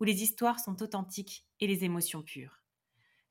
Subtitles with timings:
[0.00, 2.62] où les histoires sont authentiques et les émotions pures.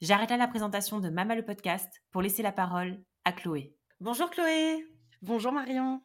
[0.02, 3.76] J'arrête là la présentation de Mama le podcast pour laisser la parole à Chloé.
[4.00, 4.86] Bonjour Chloé
[5.22, 6.02] Bonjour Marion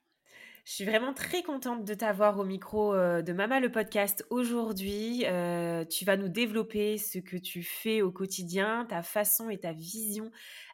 [0.69, 5.25] je suis vraiment très contente de t'avoir au micro euh, de Mama le podcast aujourd'hui.
[5.25, 9.73] Euh, tu vas nous développer ce que tu fais au quotidien, ta façon et ta
[9.73, 10.31] vision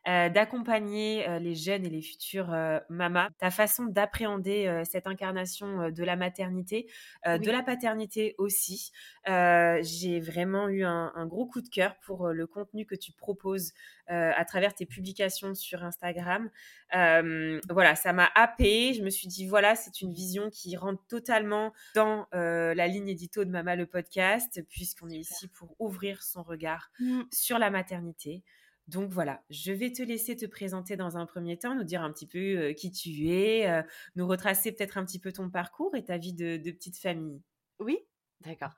[0.06, 2.54] euh, d'accompagner les jeunes et les futures
[2.88, 6.86] mamas, ta façon d'appréhender cette incarnation de la maternité,
[7.26, 8.92] de la paternité aussi.
[9.26, 13.72] J'ai vraiment eu un, un, gros coup de cœur pour le contenu que tu proposes
[14.08, 16.50] à travers tes publications sur Instagram.
[16.92, 18.94] voilà, ça m'a happée.
[18.94, 23.44] Je me suis dit, voilà, c'est une vision qui rentre totalement dans la ligne édito
[23.44, 27.22] de Mama le podcast, puisqu'on est ici pour ouvrir son regard mmh.
[27.32, 28.42] sur la maternité.
[28.88, 32.12] Donc voilà, je vais te laisser te présenter dans un premier temps, nous dire un
[32.12, 33.82] petit peu qui tu es,
[34.14, 37.40] nous retracer peut-être un petit peu ton parcours et ta vie de, petite famille.
[37.78, 37.98] Oui,
[38.42, 38.72] d'accord.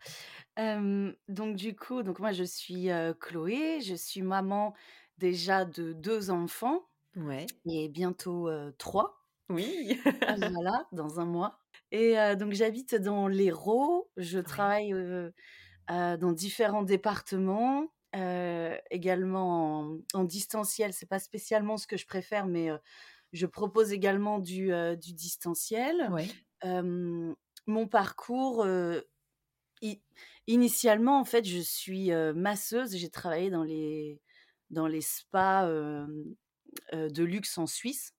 [0.57, 4.75] donc du coup, donc moi je suis Chloé, je suis maman
[5.19, 6.87] déjà de deux enfants.
[7.17, 7.47] Ouais.
[7.65, 9.25] Et bientôt trois.
[9.49, 10.01] Oui.
[10.23, 11.59] Ah, voilà, dans un mois.
[11.91, 14.09] Et donc j'habite dans l'Hérault.
[14.17, 14.94] Je travaille
[15.88, 17.88] dans différents départements.
[18.91, 22.71] Également en, distanciel, c'est pas spécialement ce que je préfère, mais
[23.33, 26.09] je propose également du, du distanciel.
[26.11, 26.28] Ouais.
[27.67, 28.67] mon parcours,
[30.47, 32.97] initialement, en fait, je suis masseuse.
[32.97, 34.21] J'ai travaillé dans les,
[34.71, 35.69] dans les spas
[36.93, 38.15] de luxe en Suisse.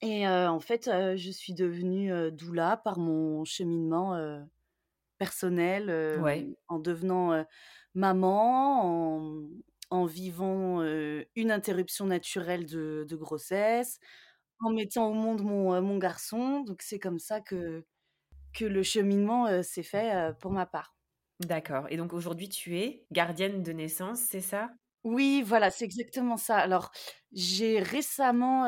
[0.00, 0.84] Et en fait,
[1.16, 4.44] je suis devenue doula par mon cheminement
[5.24, 5.90] personnel,
[6.68, 7.44] en devenant
[7.94, 9.32] maman,
[9.90, 13.98] en, vivant une interruption naturelle de, grossesse,
[14.60, 16.60] en mettant au monde mon, mon garçon.
[16.60, 17.84] Donc c'est comme ça que,
[18.52, 20.94] que le cheminement s'est fait pour ma part.
[21.40, 21.86] D'accord.
[21.90, 24.70] Et donc aujourd'hui, tu es gardienne de naissance, c'est ça?
[25.04, 26.56] Oui, voilà, c'est exactement ça.
[26.58, 26.90] Alors,
[27.32, 28.66] j'ai récemment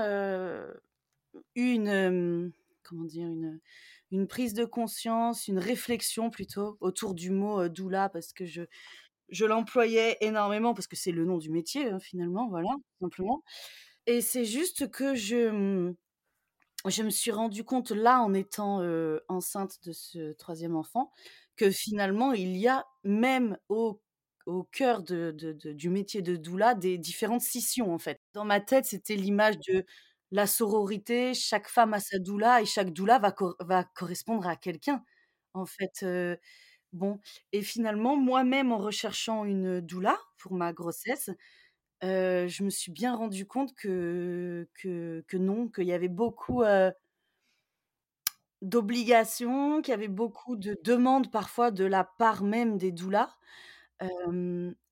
[1.55, 2.53] eu une,
[2.83, 3.61] comment dire, une,
[4.13, 8.63] une prise de conscience, une réflexion plutôt autour du mot doula parce que je,
[9.31, 13.43] je l'employais énormément parce que c'est le nom du métier hein, finalement, voilà, simplement.
[14.07, 15.97] Et c'est juste que je, mmh,
[16.89, 18.81] je me suis rendu compte là en étant
[19.29, 21.11] enceinte de ce troisième enfant
[21.57, 24.01] que finalement il y a même au
[24.47, 25.33] au cœur de,
[25.73, 28.21] du métier de doula des différentes scissions en fait.
[28.33, 29.85] Dans ma tête, c'était l'image de
[30.33, 35.05] la sororité, chaque femme a sa doula et chaque doula va, correspondre à quelqu'un.
[35.55, 36.05] En fait,
[36.93, 37.21] bon,
[37.53, 41.31] et finalement, moi-même en recherchant une doula pour ma grossesse,
[42.03, 46.63] je me suis bien rendu compte que, que, que non, qu'il y avait beaucoup
[48.63, 53.37] d'obligations, qu'il y avait beaucoup de demandes parfois de la part même des doulas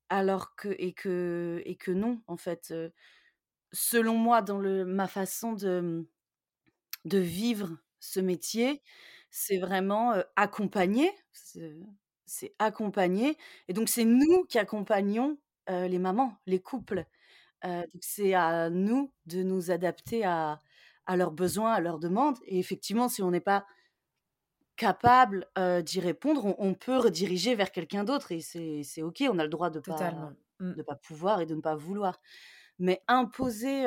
[0.09, 2.73] alors que et que et que non, en fait,
[3.75, 6.05] selon moi, dans le ma façon de, mmh,
[7.05, 8.81] de vivre ce métier,
[9.29, 11.11] c'est vraiment, accompagner,
[12.25, 13.37] c'est accompagner
[13.67, 15.37] et donc c'est nous qui accompagnons,
[15.67, 17.05] les mamans, les couples.
[17.99, 20.59] c'est à nous de nous adapter à
[21.05, 23.65] à leurs besoins, à leurs demandes et effectivement, si on n'est pas
[24.75, 25.47] capable
[25.83, 29.69] d'y répondre, on, peut rediriger vers quelqu'un d'autre et c'est OK, on a le droit
[29.69, 30.83] de ne pas, mmh.
[30.83, 32.19] pas pouvoir et de ne pas vouloir.
[32.79, 33.85] Mais imposer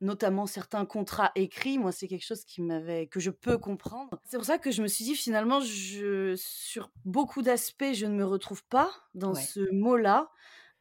[0.00, 4.20] notamment certains contrats écrits, moi c'est quelque chose qui m'avait que je peux comprendre.
[4.24, 8.14] C'est pour ça que je me suis dit finalement je sur beaucoup d'aspects je ne
[8.14, 10.30] me retrouve pas dans ce mot-là.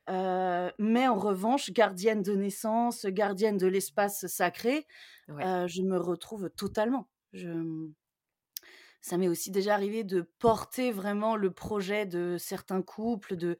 [0.07, 4.85] mais en revanche, gardienne de naissance, gardienne de l'espace sacré,
[5.29, 7.07] je me retrouve totalement.
[7.31, 7.89] Je,
[9.01, 13.57] ça m'est aussi déjà arrivé de porter vraiment le projet de certains couples, de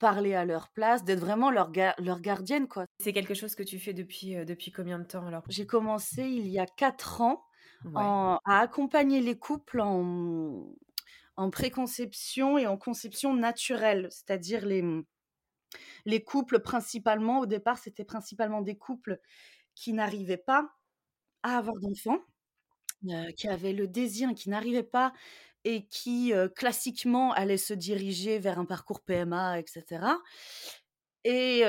[0.00, 2.86] parler à leur place, d'être vraiment leur ga leur gardienne, quoi.
[3.00, 5.44] C'est quelque chose que tu fais depuis, heu, depuis combien de temps alors?
[5.48, 7.44] J'ai commencé il y a 4 ans
[7.84, 8.14] Ouais.
[8.34, 10.72] en à accompagner les couples en,
[11.36, 14.08] en préconception et en conception naturelle.
[14.10, 14.82] C'est-à-dire les,
[16.04, 19.20] les couples principalement, au départ, c'était principalement des couples
[19.74, 20.70] qui n'arrivaient pas
[21.44, 22.20] à avoir d'enfants,
[23.10, 25.12] heu, qui avaient le désir, qui n'arrivaient pas
[25.64, 30.20] et qui, classiquement allaient se diriger vers un parcours PMA et cetera
[31.24, 31.62] et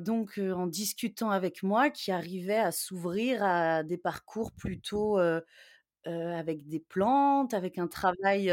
[0.00, 5.18] donc en discutant avec moi, qui arrivaient à s'ouvrir à des parcours plutôt,
[6.06, 8.52] avec des plantes, avec un travail,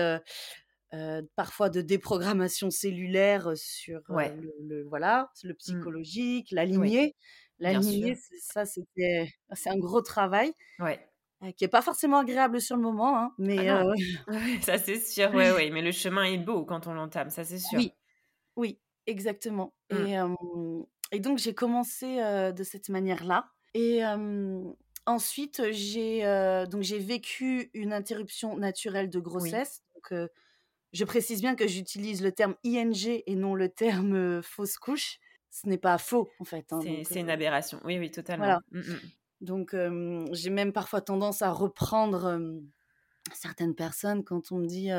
[1.35, 4.39] parfois de déprogrammation cellulaire, sur, Ouais.
[4.39, 5.89] le le voilà, le Mmh.
[5.89, 6.51] psychologique,
[7.81, 8.09] sûr.
[8.15, 11.08] c'est ça, c'était c'est un gros travail, Ouais.
[11.57, 13.69] Qui est pas forcément agréable sur le moment, hein, Ah mais
[14.61, 17.59] ça c'est sûr, ouais, ouais, mais le chemin est beau quand on l'entame, ça c'est
[17.59, 17.81] sûr.
[17.81, 17.95] oui,
[18.57, 20.29] oui, exactement et Mmh.
[21.11, 24.01] et donc j'ai commencé, de cette manière-là et
[25.05, 26.21] ensuite, j'ai,
[26.69, 30.29] donc j'ai vécu une interruption naturelle de Oui, grossesse, donc
[30.93, 35.19] je précise bien que j'utilise le terme ING et non le terme, fausse couche.
[35.51, 37.79] Ce n'est pas faux, en fait, hein, c'est une aberration.
[37.83, 38.53] Oui, oui, totalement.
[38.53, 38.61] voilà.
[38.71, 38.99] Mmh mh.
[39.41, 39.75] Donc
[40.33, 42.39] j'ai même parfois tendance à reprendre,
[43.33, 44.89] certaines personnes quand on me dit,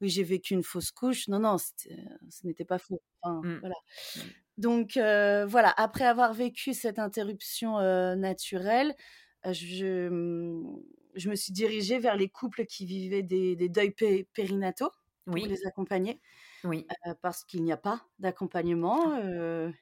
[0.00, 1.28] «Oui, j'ai vécu une fausse couche».
[1.28, 3.00] Non, non, ce n'était pas faux.
[3.22, 3.60] Enfin, Mmh.
[3.60, 3.74] voilà.
[4.16, 4.30] Mmh.
[4.58, 7.78] Donc voilà, après avoir vécu cette interruption,
[8.16, 8.94] naturelle,
[9.44, 10.82] je, mmh,
[11.16, 14.90] je me suis dirigée vers les couples qui vivaient des des deuils pé périnataux
[15.30, 16.20] pour les accompagner,
[16.64, 16.90] oui.
[17.22, 19.72] parce qu'il n'y a pas d'accompagnement, heu,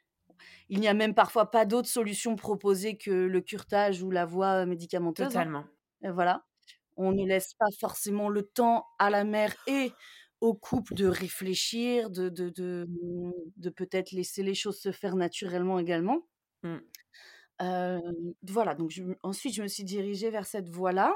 [0.68, 4.66] il n'y a même parfois pas d'autre solution proposée que le curetage ou la voie
[4.66, 5.66] médicamenteuse, hein, Totalement.
[6.04, 6.44] et voilà.
[6.96, 9.92] On ne laisse pas forcément le temps à la mère et
[10.40, 15.16] au couple de réfléchir, de de de, mmh, de peut-être laisser les choses se faire
[15.16, 16.28] naturellement également.
[16.62, 16.84] Mmh.
[17.60, 18.00] Hem,
[18.42, 21.14] voilà, donc je ensuite je me suis dirigée vers cette voie-là,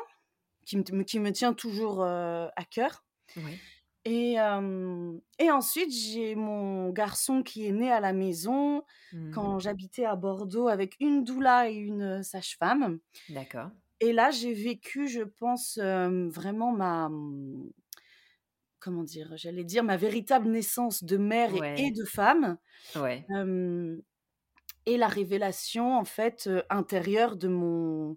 [0.67, 3.05] qui me qui me tient toujours, heu, à cœur
[3.37, 3.63] Oui.
[4.11, 8.83] Et ensuite j'ai mon garçon qui est né à la maison
[9.13, 9.31] Mmh.
[9.31, 12.99] quand j'habitais à Bordeaux avec une doula et une, sage-femme
[13.31, 13.71] D'accord.
[14.01, 17.71] et là j'ai vécu, je pense, vraiment ma, mmh
[18.81, 19.33] Comment dire?
[19.37, 22.59] J'allais dire ma véritable naissance de mère et de femme,
[22.95, 23.27] ouais,
[24.87, 28.17] et la révélation en fait, intérieure de mon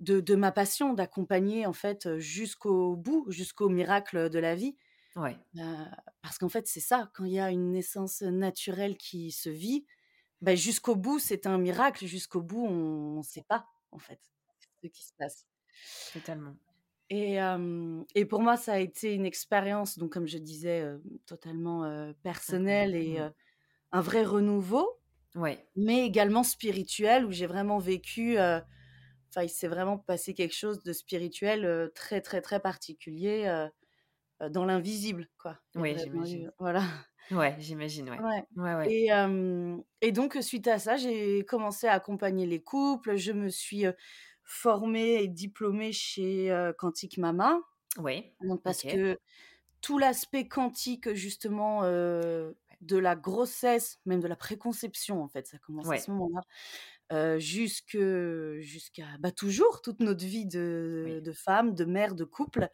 [0.00, 4.76] de de ma passion d'accompagner en fait, jusqu'au bout, jusqu'au miracle, de la vie.
[5.16, 5.38] Ouais.
[6.22, 9.86] Parce qu'en fait, c'est ça, quand il y a une naissance, naturelle qui se vit,
[10.42, 14.20] bah, jusqu'au bout, c'est un miracle, jusqu'au bout, on ne sait pas en fait,
[14.82, 15.46] ce qui se passe.
[16.12, 16.60] Totalement.
[17.08, 17.38] Et
[18.14, 20.86] et pour moi, ça a été une expérience donc comme je disais,
[21.26, 23.30] totalement, personnelle et Mmh.
[23.92, 25.00] un vrai renouveau,
[25.34, 25.66] Ouais.
[25.76, 30.92] mais également spirituel où j'ai vraiment vécu, enfin, il s'est vraiment passé quelque chose de
[30.92, 33.68] spirituel, très, très, très particulier,
[34.50, 35.58] dans l'invisible, quoi.
[35.74, 36.46] Vraiment j'imagine.
[36.46, 36.82] eu voilà.
[37.30, 38.18] Ouais, j'imagine, ouais.
[38.18, 39.84] Ouais Ouais, ouais.
[40.00, 43.16] et donc suite à ça, j'ai commencé à accompagner les couples.
[43.16, 43.84] Je me suis,
[44.42, 47.60] formée et diplômée chez, Quantique Mama,
[47.98, 48.34] Ouais.
[48.42, 49.16] donc parce que
[49.80, 55.88] Tout l'aspect quantique justement, de la grossesse, même de la préconception en fait, ça commence
[55.88, 57.96] à ce moment-là, jusque
[58.58, 61.22] jusqu'à, bah, toujours, toute notre vie de Oui.
[61.22, 62.68] de femme, de mère, de couple.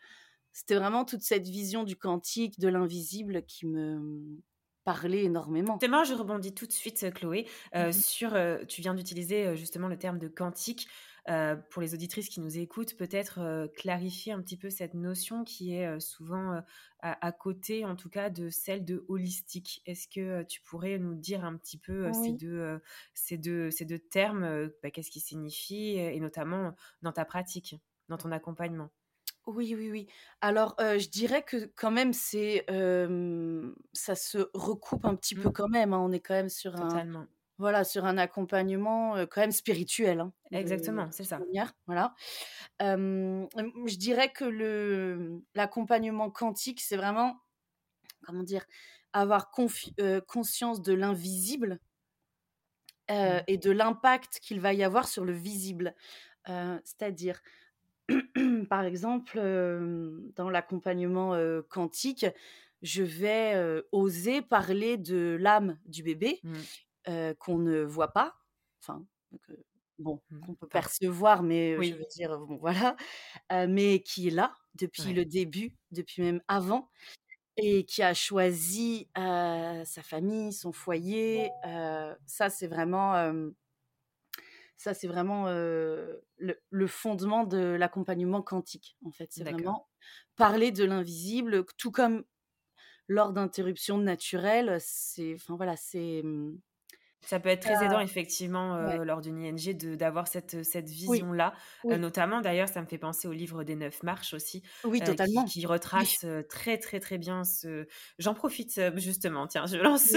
[0.59, 4.41] C'était vraiment toute cette vision du quantique, de l'invisible qui me,
[4.85, 5.83] parlait énormément.
[5.83, 8.95] C'est marrant, je rebondis tout de suite, heu, Chloé, heu, Mmh sur, heu, tu viens
[8.95, 10.89] d'utiliser, justement le terme de quantique.
[11.71, 15.99] Pour les auditrices qui nous écoutent, peut-être, clarifier un petit peu cette notion qui est,
[16.01, 16.63] souvent,
[17.01, 19.83] à à côté, en tout cas, de celle de holistique.
[19.87, 22.41] Est-ce que, tu pourrais nous dire un petit peu, ces Oui.
[22.41, 22.81] 2 heu,
[23.15, 27.75] ces 2 ces 2 termes, bah, qu'est-ce qu'ils signifient, et notamment dans ta pratique,
[28.09, 28.91] dans ton accompagnement?
[29.47, 30.07] Oui, oui, oui.
[30.41, 32.65] Alors, je dirais que quand même c'est,
[33.93, 35.99] ça se recoupe un petit peu Mmh, quand même, hein.
[36.01, 37.29] On est quand même sur un.
[37.59, 41.47] Voilà, sur un accompagnement, quand même spirituel, hein, Exactement, c'est ça.
[41.47, 42.15] manière, voilà.
[42.81, 47.41] Je dirais que le l'accompagnement quantique, c'est vraiment,
[48.27, 48.67] comment dire?
[49.15, 51.81] Avoir conscience de l'invisible,
[53.21, 53.47] Mmh.
[53.47, 55.95] et de l'impact qu'il va y avoir sur le visible.
[56.47, 57.41] C'est-à-dire,
[58.71, 62.27] par exemple, hem, dans l'accompagnement, heu, quantique,
[62.83, 66.67] je vais, heu, oser parler de l'âme du bébé, Mmh.
[67.41, 68.35] qu'on ne voit pas,
[68.83, 69.07] enfin,
[69.99, 70.47] bon, Mmh.
[70.47, 72.97] qu'on peut percevoir, mais, je veux dire, bon voilà,
[73.69, 75.15] mais qui est là depuis Ouais.
[75.15, 76.91] le début, depuis même avant
[77.59, 83.33] et qui a choisi, sa famille, son foyer, heu, ça c'est vraiment,
[84.77, 89.29] ça c'est vraiment, le le fondement de l'accompagnement quantique, en fait.
[89.33, 89.89] C'est vraiment
[90.37, 92.25] parler de l'invisible, tout comme
[93.09, 96.59] lors d'interruptions naturelles, c'est enfin voilà, c'est, mmh,
[97.23, 100.63] Ça peut être très heu, aidant effectivement, ouais, heu, lors d'une ING de d'avoir cette,
[100.65, 101.55] cette oui, vision-là,
[101.85, 105.03] oui, notamment d'ailleurs ça me fait penser au livre des 9 marches aussi, oui, qui
[105.03, 105.45] totalement.
[105.45, 107.87] qui retrace, très, très, très bien ce
[108.19, 110.17] j'en profite, justement tiens, je lance,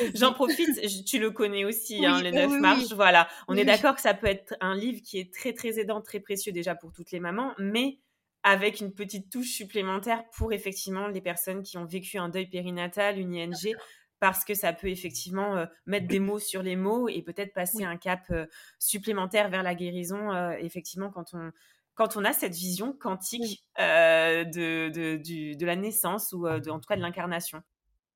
[0.00, 3.28] oui, j'en profite, tu le connais aussi, hein, les oui, 9 oui, marches, voilà.
[3.48, 6.20] On est d'accord que ça peut être un livre qui est très, très aidant, très
[6.20, 8.00] précieux déjà pour toutes les mamans, mais
[8.44, 13.18] avec une petite touche supplémentaire pour effectivement les personnes qui ont vécu un deuil périnatal,
[13.18, 13.76] une ING,
[14.20, 17.82] parce que ça peut effectivement euh, mettre des mots sur les mots et peut-être passer
[17.82, 18.46] oui, un cap euh,
[18.78, 21.52] supplémentaire vers la guérison, euh, effectivement, quand on,
[21.94, 26.78] quand on a cette vision quantique de, de, du- de la naissance ou de, en
[26.80, 27.62] tout cas de l'incarnation.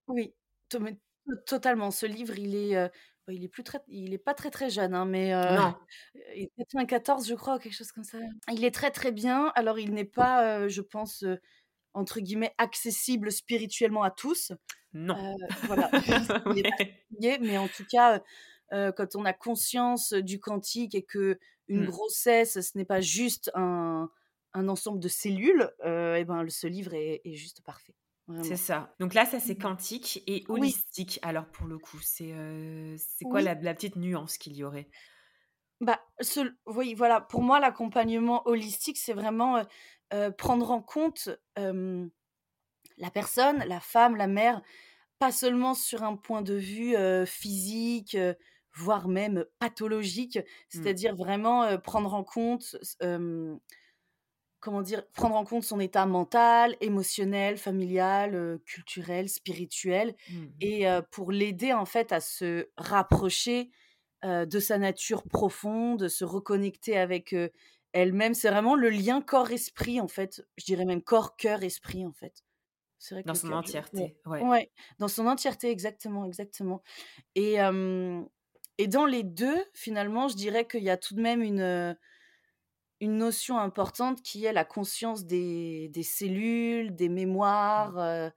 [0.07, 0.35] oui,
[1.47, 1.91] totalement.
[1.91, 2.91] Ce livre, il est,
[3.29, 5.73] il est plus très il est pas très, très jeune, hein, mais Non,
[6.35, 8.19] il est 94 je crois quelque chose comme ça.
[8.53, 9.53] Il est très, très bien.
[9.55, 11.25] Alors il n'est pas, je pense,
[11.95, 14.53] entre guillemets «accessible spirituellement à tous».
[14.93, 15.19] non.
[15.63, 15.91] Voilà,
[16.47, 17.07] Ouais.
[17.41, 18.23] mais en tout cas,
[18.71, 21.37] quand on a conscience du quantique et qu'une
[21.75, 21.85] Mm.
[21.85, 24.11] grossesse, ce n'est pas juste un
[24.55, 27.95] un ensemble de cellules, et ben, ce livre est est juste parfait,
[28.41, 28.95] C'est ça.
[28.99, 29.59] Donc là, ça c'est Mmh.
[29.59, 31.19] quantique et Oui, holistique.
[31.23, 32.35] Alors pour le coup, c'est
[32.99, 34.89] c'est quoi oui, la, la petite nuance qu'il y aurait?
[35.81, 39.65] Bah, ce oui, voilà, pour moi, l'accompagnement holistique, c'est vraiment,
[40.39, 44.63] prendre en compte, la personne, la femme, la mère,
[45.19, 48.17] pas seulement sur un point de vue, physique,
[48.75, 50.39] voire même pathologique.
[50.75, 50.93] Mm.
[50.95, 52.77] C'est-à-dire vraiment, prendre en compte
[54.61, 55.05] comment dire?
[55.13, 60.53] Prendre en compte son état mental, émotionnel, familial, culturel, spirituel Mm.
[60.61, 63.71] et heu, pour l'aider, en fait, à se rapprocher,
[64.25, 67.35] de sa nature profonde, se reconnecter avec,
[67.93, 68.35] elle-même.
[68.35, 70.47] C'est vraiment le lien corps-esprit, en fait.
[70.59, 72.45] Je dirais même corps, cœur, esprit, en fait.
[72.99, 74.73] C'est vrai que Dans son cœur, je ouais, entièreté, ouais.
[74.99, 76.83] dans son entièreté, exactement, exactement
[77.37, 77.59] et
[78.79, 81.97] et dans les 2 finalement, je dirais qu'il y a tout de même une,
[83.01, 87.09] une notion importante qui est la conscience des des cellules, des
[87.77, 87.89] Mm.
[87.89, 88.33] mémoires,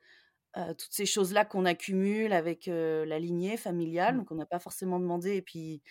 [0.77, 4.19] toutes ces choses-là qu'on accumule avec, la lignée familiale, Mm.
[4.19, 5.81] donc on n'a pas forcément demandé et puis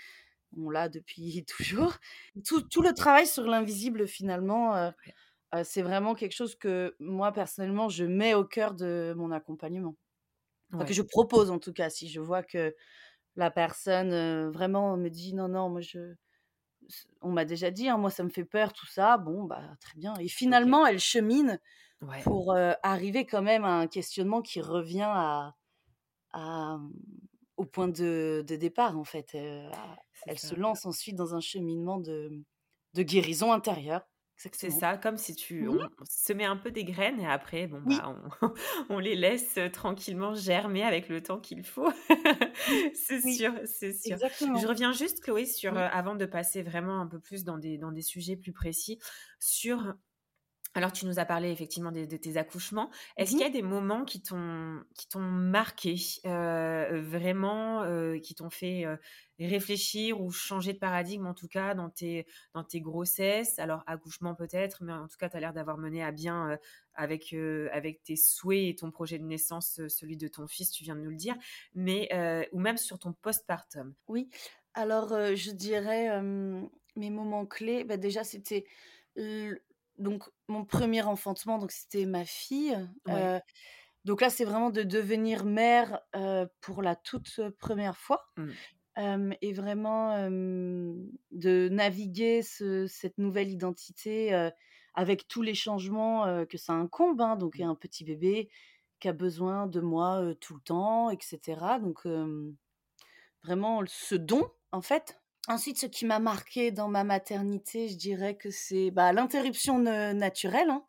[0.58, 1.94] on l'a depuis toujours.
[2.46, 5.14] Tout tout le travail sur l'invisible finalement, Ouais.
[5.56, 9.96] heu, c'est vraiment quelque chose que moi personnellement je mets au cœur de mon accompagnement.
[10.78, 12.74] Enfin que je propose en tout cas, si je vois que
[13.36, 16.14] la personne, heu, vraiment me dit: «Non, non, moi je
[17.22, 19.98] on m'a déjà dit, hein, moi ça me fait peur tout ça», bon, bah, très
[19.98, 21.58] bien et finalement elle chemine
[22.02, 22.24] Ouais.
[22.24, 25.54] pour, arriver quand même à un questionnement qui revient à
[26.32, 26.78] à,
[27.56, 29.34] au point de de départ en fait,
[30.12, 32.44] C'est elle se lance ensuite dans un cheminement de, mmh,
[32.94, 34.02] de guérison intérieure.
[34.52, 37.80] C'est ça, comme si tu Mmh on semet un peu des graines et après, bon,
[37.84, 38.52] Oui, bah, on
[38.90, 41.88] on les laisse, tranquillement germer avec le temps qu'il faut.
[42.94, 44.18] C'est oui, sûr, c'est sûr.
[44.54, 47.92] Je reviens juste, Chloé, sur, avant de passer vraiment un peu plus dans des dans
[47.92, 48.98] des sujets plus précis,
[49.38, 49.94] sur
[50.74, 52.90] alors, tu nous as parlé effectivement de tes accouchements.
[53.18, 53.44] Mmh Est-ce qu'il mh.
[53.46, 58.84] y a des moments qui t'ont qui t'ont marqué heu, vraiment, heu, qui t'ont fait,
[58.84, 58.98] heu,
[59.38, 63.58] réfléchir ou changer de paradigme, en tout cas, dans tes dans tes grossesses?
[63.58, 66.58] Alors, accouchement peut-être, mais en tout cas, tu as l'air d'avoir mené à bien,
[66.94, 67.32] avec,
[67.72, 71.00] avec tes souhaits et ton projet de naissance, celui de ton fils, tu viens de
[71.00, 71.36] nous le dire,
[71.74, 72.08] mais
[72.52, 73.94] ou même sur ton postpartum?
[74.08, 74.28] Oui,
[74.74, 76.20] alors, je dirais,
[76.96, 78.66] mes moments clés, bah, déjà c'était
[79.98, 83.28] donc mon premier enfantement, donc c'était ma fille, Ouais.
[84.04, 86.00] donc là, c'est vraiment de devenir mère,
[86.60, 88.56] pour la toute, 1 fois, Mmh.
[89.42, 90.28] et vraiment,
[91.32, 94.34] de naviguer ce cette nouvelle identité,
[94.94, 97.64] avec tous les changements, que ça incombe, hein, donc Mmh.
[97.64, 98.50] un petit bébé
[99.00, 102.06] qui a besoin de moi, tout le temps et cetera, donc
[103.44, 105.20] Vraiment ce don, en fait.
[105.48, 110.70] Ensuite, ce qui m'a marqué dans ma maternité, je dirais que c'est, bah, l'interruption naturelle,
[110.70, 110.84] hein,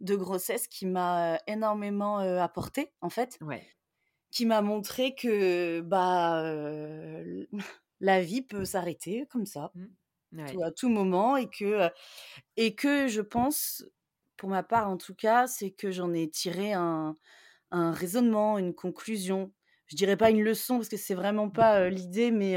[0.00, 3.40] de grossesse qui m'a, énormément, apporté, en fait.
[3.40, 3.76] Ouais.
[4.32, 6.42] Qui m'a montré que, bah,
[8.00, 9.96] la vie peut s'arrêter comme ça, Mmh.
[10.46, 11.90] tout à tout moment et que,
[12.56, 13.84] et que je pense,
[14.38, 17.16] pour ma part en tout cas, c'est que j'en ai tiré un
[17.72, 19.52] un raisonnement, une conclusion.
[19.90, 22.56] Je dirais pas une leçon parce que c'est vraiment pas, l'idée, mais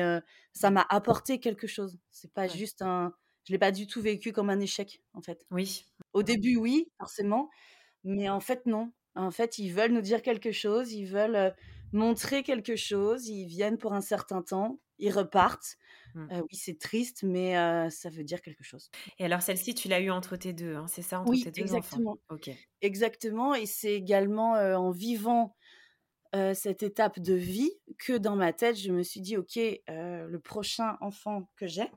[0.53, 1.99] ça m'a apporté quelque chose.
[2.11, 2.57] C'est pas Ouais.
[2.57, 3.13] juste un
[3.45, 5.45] je l'ai pas du tout vécu comme un échec, en fait.
[5.51, 5.85] Oui.
[6.13, 7.49] Au début, oui, forcément,
[8.03, 8.91] mais en fait, non.
[9.15, 11.55] En fait, ils veulent nous dire quelque chose, ils veulent,
[11.93, 15.77] montrer quelque chose, ils viennent pour un certain temps, ils repartent.
[16.15, 16.27] Mmh.
[16.31, 17.55] Oui, c'est triste, mais
[17.91, 18.91] ça veut dire quelque chose.
[19.19, 21.19] Et alors celle-ci, tu l'as eue entre tes 2, hein, c'est ça?
[21.19, 22.01] Entre Oui, tes 2 enfants?
[22.01, 22.17] exactement.
[22.29, 22.49] OK.
[22.81, 25.55] Exactement et c'est également, en vivant,
[26.35, 29.81] heu, cette étape de vie que dans ma tête, je me suis dit: «OK, heu,
[30.27, 31.89] le prochain enfant que j'ai,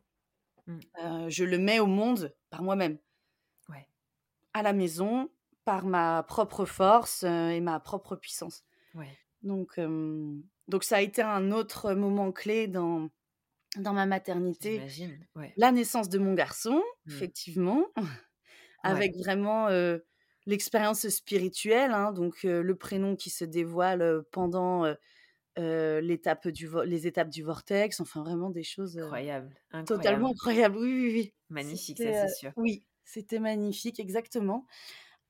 [0.66, 0.87] Mmh.
[1.02, 2.99] heu, je le mets au monde par moi-même».
[3.69, 3.88] Ouais.
[4.55, 5.31] À la maison,
[5.64, 8.64] par ma propre force, et ma propre puissance.
[8.95, 9.21] Ouais.
[9.43, 9.81] Donc
[10.69, 13.11] donc ça a été un autre moment clé dans
[13.76, 14.87] dans ma maternité.
[15.35, 15.57] Ouais.
[15.57, 17.26] La naissance de mon garçon, Mmh.
[17.47, 17.87] effectivement,
[18.85, 19.69] avec vraiment,
[20.47, 24.87] l'expérience spirituelle, hein, donc le prénom qui se dévoile, pendant,
[25.59, 30.33] l'étape du les étapes du vortex, enfin vraiment des choses, heu, Incroyable, totalement incroyable.
[30.33, 30.79] incroyables.
[30.79, 31.35] Oui, oui, oui.
[31.50, 32.53] Magnifique, ça, c'est sûr.
[32.57, 34.67] oui, c'était magnifique, exactement.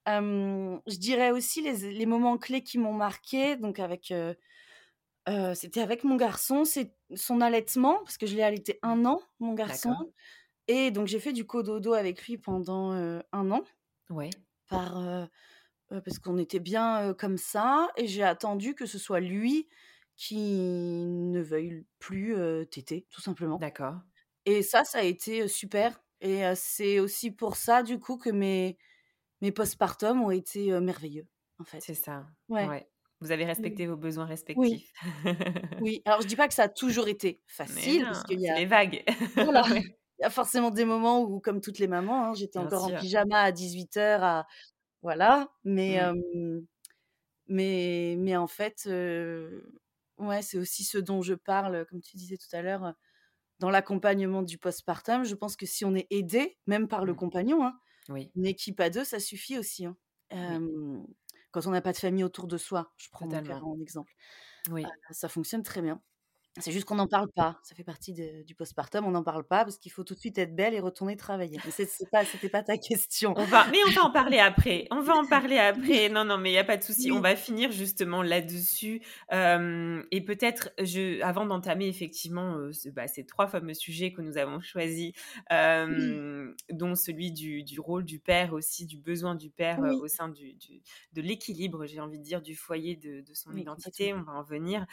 [0.07, 4.13] Je dirais aussi les les moments clés qui m'ont marquée, donc avec,
[5.55, 8.97] c'était avec mon garçon, c'est son allaitement, parce que je l'ai allaité Mmh.
[8.97, 9.95] 1 an, mon garçon
[10.69, 12.93] et donc j'ai fait du cododo avec lui pendant,
[13.33, 13.65] 1 an
[14.11, 14.37] Ouais.
[14.69, 15.29] Par,
[15.91, 19.69] parce qu'on était bien, comme ça et j'ai attendu que ce soit lui
[20.17, 22.37] qui ne veuille plus,
[22.71, 24.03] téter, tout simplement D'accord.
[24.47, 28.79] et ça, ça a été, super et c'est aussi pour ça, du coup, que mes
[29.43, 31.29] mes postpartum ont été, merveilleux,
[31.61, 31.95] en C'est fait.
[31.95, 32.69] ça, Ouais.
[32.69, 32.89] ouais.
[33.21, 34.93] Vous avez respecté vos besoins Oui, respectifs.
[35.79, 36.03] oui.
[36.07, 38.51] Alors je dis pas que ça a toujours été facile parce non, qu'il y c'est
[38.51, 39.05] a les vagues.
[39.37, 39.65] voilà.
[40.19, 42.93] il y a forcément des moments où, comme toutes les mamans, hein, j'étais encore en
[42.93, 44.47] pyjama à 18:00 à
[45.03, 46.11] voilà, mais Mmh.
[46.11, 46.17] hem,
[47.49, 48.87] mais mais en fait,
[50.19, 52.93] ouais, c'est aussi ce dont je parle, comme tu disais tout à l'heure, heu,
[53.61, 55.25] dans l'accompagnement du postpartum.
[55.25, 57.17] Je pense que si on est aidé, même par le Mmh.
[57.17, 58.33] compagnon, hein, Oui.
[58.37, 59.97] une équipe à 2, ça suffit aussi, hein.
[60.47, 60.61] Oui.
[61.53, 64.13] Quand on n'a pas de famille autour de soi, je prends mon en exemple.
[64.71, 64.97] Oui.
[65.11, 66.03] ça fonctionne très bien.
[66.59, 67.59] C'est juste qu'on n'en parle pas.
[67.63, 70.19] Ça fait partie de du postpartum, on n'en parle pas parce qu'il faut tout de
[70.19, 71.59] suite être belle et retourner travailler.
[71.71, 73.35] C'est pas c'était pas ta question.
[73.37, 76.09] On va mais on va en parler après, on va en parler après.
[76.09, 77.13] Non, non, mais il y a pas de souci.
[77.13, 83.49] On va finir justement là-dessus, et peut-être je avant d'entamer effectivement, ce bah, ces 3
[83.49, 85.13] fameux sujets que nous avons choisis,
[85.51, 86.21] oui,
[86.71, 90.29] dont celui du du rôle du père aussi, du besoin du père, oui, au sein
[90.29, 90.81] du du
[91.13, 94.33] de l'équilibre, j'ai envie de dire, du foyer, de de son oui, identité, on va
[94.33, 94.87] en venir.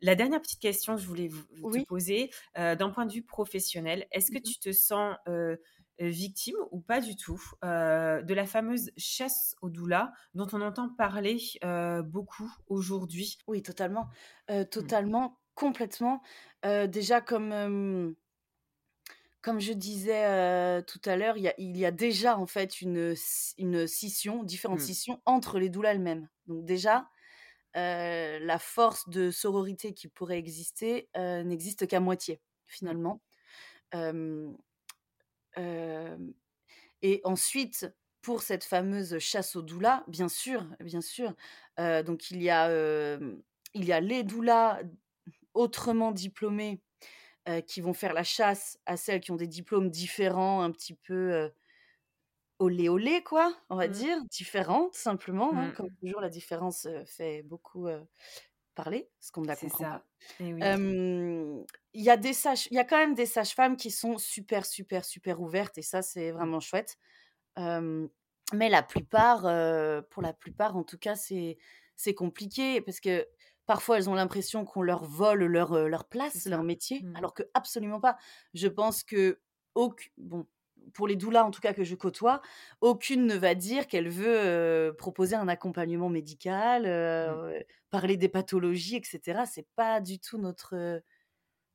[0.00, 3.24] La dernière petite question que je voulais vous te poser, heu, d'un point de vue
[3.24, 4.52] professionnel, est-ce que Mmh mh.
[4.52, 5.60] tu te sens, heu
[6.00, 10.88] heu, victime ou pas du tout, de la fameuse chasse aux doulas dont on entend
[10.90, 11.38] parler,
[12.04, 13.38] beaucoup aujourd'hui?
[13.46, 14.08] Oui, totalement,
[14.78, 14.92] Mmh.
[14.92, 16.22] totalement, complètement.
[16.62, 18.14] Déjà comme,
[19.40, 22.80] comme je disais, tout à l'heure, il y a il y a déjà en fait
[22.80, 23.14] une,
[23.58, 24.80] une scission, différentes Mmh.
[24.80, 26.28] scissions entre les doulas elles-mêmes.
[26.46, 27.08] Donc déjà,
[27.76, 32.40] heu, la force de sororité qui pourrait exister, heu, n'existe qu'à moitié,
[32.86, 32.98] Mmh.
[32.98, 33.22] finalement.
[37.02, 37.88] Et ensuite,
[38.22, 41.34] pour cette fameuse chasse aux doulas, bien sûr, bien sûr,
[41.78, 42.68] heu, donc il y a,
[43.74, 44.80] il y a les doulas
[45.54, 46.82] autrement diplômées,
[47.48, 50.94] heu, qui vont faire la chasse à celles qui ont des diplômes différents, un petit
[50.94, 51.50] peu,
[52.58, 53.88] olé, olé quoi, on va Mmh.
[53.88, 55.70] dire, différents tout simplement, hein.
[55.70, 55.98] Comme Mmh.
[56.00, 57.88] toujours la différence, fait beaucoup,
[58.74, 60.06] parler, parce qu'on ne la comprend pas.
[60.40, 60.78] oui.
[61.94, 64.66] Il y a des sages il y a quand même des sages-femmes qui sont super,
[64.66, 66.48] super, super ouvertes et ça, c'est Mmh.
[66.48, 66.98] vraiment chouette.
[68.54, 69.42] Mais la plupart,
[70.10, 71.58] pour la plupart en tout cas, c'est
[71.96, 73.26] c'est compliqué parce que
[73.66, 77.18] parfois elles ont l'impression qu'on leur vole leur, leur place, leur métier, Mmh.
[77.18, 78.16] alors que absolument pas.
[78.54, 80.46] Je pense qu'auc bon,
[80.94, 82.40] pour les doulas en tout cas que je côtoie,
[82.80, 86.84] aucune ne va dire qu'elle veut, proposer un accompagnement médical,
[87.24, 87.38] Mmh.
[87.90, 89.46] parler des pathologies et cetera.
[89.46, 91.02] C'est pas du tout notre,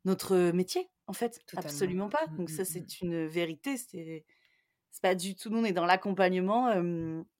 [0.05, 1.95] notre métier, en fait, Totalement.
[1.95, 2.27] absolument pas.
[2.27, 4.25] Mmh, Donc mmh, ça, c'est une vérité, c'est
[4.91, 6.71] c'est pas du tout nous, on est dans l'accompagnement,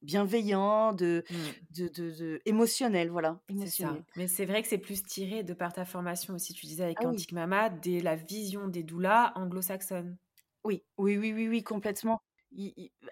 [0.03, 1.53] bienveillant, de Mmh.
[1.71, 4.03] de de de émotionnel, voilà, émotionnel.
[4.03, 4.05] ça.
[4.15, 6.99] Mais c'est vrai que c'est plus tiré de par ta formation aussi, tu disais avec
[6.99, 10.17] Ah oui, Quantique Mama, dès la vision des doulas anglo-saxonnes.
[10.63, 12.21] Oui, oui, oui, oui, oui, complètement.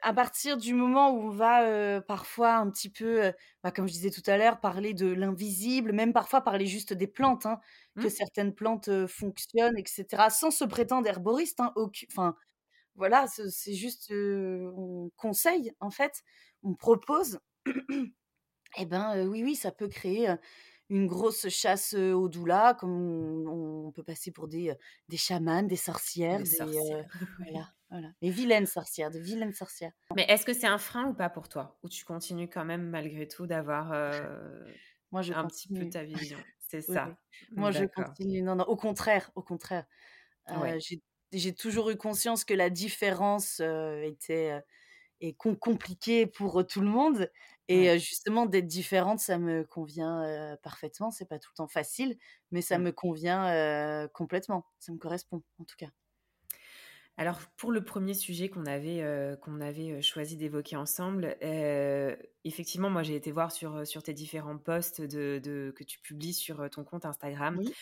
[0.04, 3.34] À partir du moment où on va, parfois un petit peu,
[3.64, 7.08] bah, comme je disais tout à l'heure, parler de l'invisible, même parfois parler juste des
[7.08, 7.60] plantes, hein,
[8.00, 8.10] que Mmh.
[8.10, 12.36] certaines plantes, fonctionnent et cetera, sans se prétendre herboriste, hein, aucu enfin,
[12.96, 16.24] voilà, ce c'est juste, on conseille, en fait,
[16.64, 17.40] on propose
[18.78, 20.30] Et ben, oui, oui, ça peut créer,
[20.92, 22.92] une grosse chasse, heu, aux doulas, comme
[23.48, 24.74] on on peut passer pour des,
[25.10, 27.74] des chamanes, des sorcières, Des des, sorcières, voilà.
[27.90, 28.14] Voilà.
[28.22, 29.94] Et vilaines sorcières, de vilaines sorcières.
[30.16, 31.78] Mais est-ce que c'est un frein ou pas pour toi?
[31.84, 33.92] Ou tu continues quand même malgré tout d'avoir
[35.12, 35.86] Moi, je un petit peu continue.
[35.86, 36.46] ta vision?
[36.60, 37.14] C'est Oui, oui.
[37.14, 37.18] ça.
[37.56, 38.42] Moi, je continue.
[38.42, 39.86] Non, non, au contraire, au contraire.
[40.54, 40.78] Ouais.
[41.34, 44.62] J'ai toujours eu conscience que la différence, était, heu
[45.22, 47.32] et com compliquée pour, tout le monde
[47.74, 48.00] et Ouais.
[48.00, 51.12] justement d'être différente, ça me convient, heu, parfaitement.
[51.12, 52.18] C'est pas tout le temps facile,
[52.52, 54.66] mais ça me convient, complètement.
[54.80, 55.90] Ça me correspond, en tout cas.
[57.18, 59.04] Alors pour le premier sujet qu'on avait,
[59.42, 61.36] qu'on avait, choisi d'évoquer ensemble,
[62.44, 66.34] effectivement, moi j'ai été voir sur, sur tes différents posts de de que tu publies
[66.34, 67.76] sur, ton compte Instagram Oui.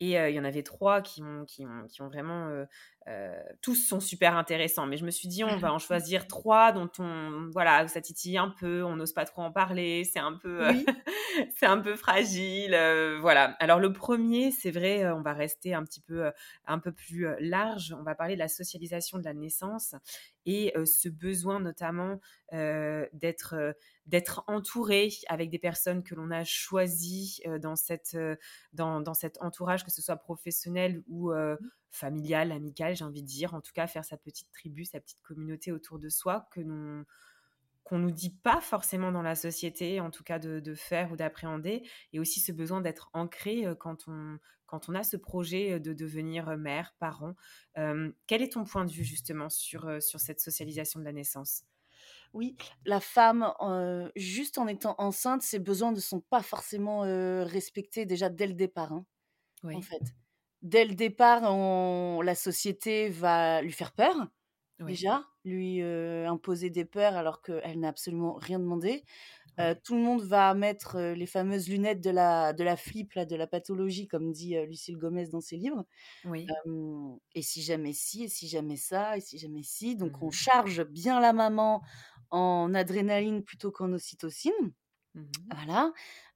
[0.00, 2.66] et il y en avait 3 qui m'ont qui ont qui ont vraiment,
[3.08, 6.72] heu, tous sont super intéressants, mais je me suis dit: «On va en choisir 3
[6.72, 10.34] dont on voilà, ça titille un peu, on n'ose pas trop en parler, c'est un
[10.34, 10.86] peu, Oui.
[11.56, 13.56] c'est un peu fragile», heu, voilà.
[13.60, 16.30] Alors le premier, c'est vrai, heu, on va rester un petit peu,
[16.66, 17.94] un peu plus, large.
[17.98, 19.94] On va parler de la socialisation de la naissance
[20.46, 22.20] et ce besoin notamment,
[22.52, 28.16] d'être, d'être entouré avec des personnes que l'on a choisies, dans cette,
[28.72, 31.32] dans dans cet entourage, que ce soit professionnel ou,
[31.88, 33.54] heu, familial, amical, j'ai envie de dire.
[33.54, 37.04] En tout cas, faire sa petite tribu, sa petite communauté autour de soi que l'on
[37.84, 41.16] qu'on nous dit pas forcément dans la société, en tout cas de de faire ou
[41.16, 45.72] d'appréhender et aussi ce besoin d'être ancré, heu, quand on quand on a ce projet,
[45.74, 47.34] heu, de devenir, heu, mère, parent.
[48.26, 51.64] Quel est ton point de vue justement sur, sur cette socialisation de la naissance?
[52.32, 53.52] Oui, la femme,
[54.16, 57.00] juste en étant enceinte, ses besoins ne sont pas forcément,
[57.44, 59.06] respectés déjà dès le départ, hein,
[59.72, 60.02] en Oui, fait.
[60.62, 64.14] Dès le départ, on la société va lui faire peur,
[64.80, 69.04] oui, déjà, lui, heu, imposer des peurs alors qu'elle n'a absolument rien demandé.
[69.58, 73.14] Oui, tout le monde va mettre, heu, les fameuses lunettes de la de la flip
[73.14, 75.86] là, de la pathologie comme dit, heu, Lucile Gomez dans ses livres.
[76.24, 76.58] oui.
[77.34, 80.30] Et si jamais ci, et si jamais ça, et si jamais ci, donc on Mmh
[80.30, 81.82] charge bien la maman
[82.30, 84.72] en adrénaline plutôt qu'en ocytocine,
[85.14, 85.92] Mmh voilà.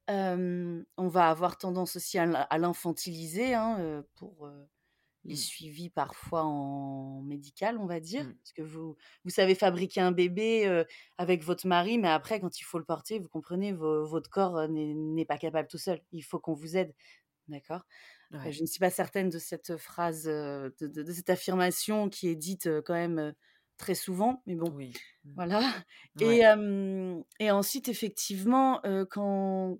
[0.09, 4.49] On va avoir tendance aussi à l'in à l'infantiliser, hein, pour,
[5.25, 5.37] les Mmh.
[5.37, 8.25] suivis parfois en médical, on va dire.
[8.25, 8.35] Mmh.
[8.35, 10.83] Parce que vous vous savez fabriquer un bébé,
[11.17, 14.67] avec votre mari, mais après quand il faut le porter, vous comprenez, vo votre corps,
[14.67, 16.01] n'est pas capable tout seul.
[16.11, 16.93] Il faut qu'on vous aide,
[17.47, 17.83] d'accord?
[18.31, 18.51] Ouais.
[18.51, 22.35] je ne suis pas certaine de cette phrase, de de de cette affirmation qui est
[22.35, 23.33] dite, quand même,
[23.77, 24.91] très souvent, mais bon, Oui.
[25.23, 25.33] Mmh.
[25.35, 25.61] voilà
[27.39, 29.77] et ensuite effectivement, quand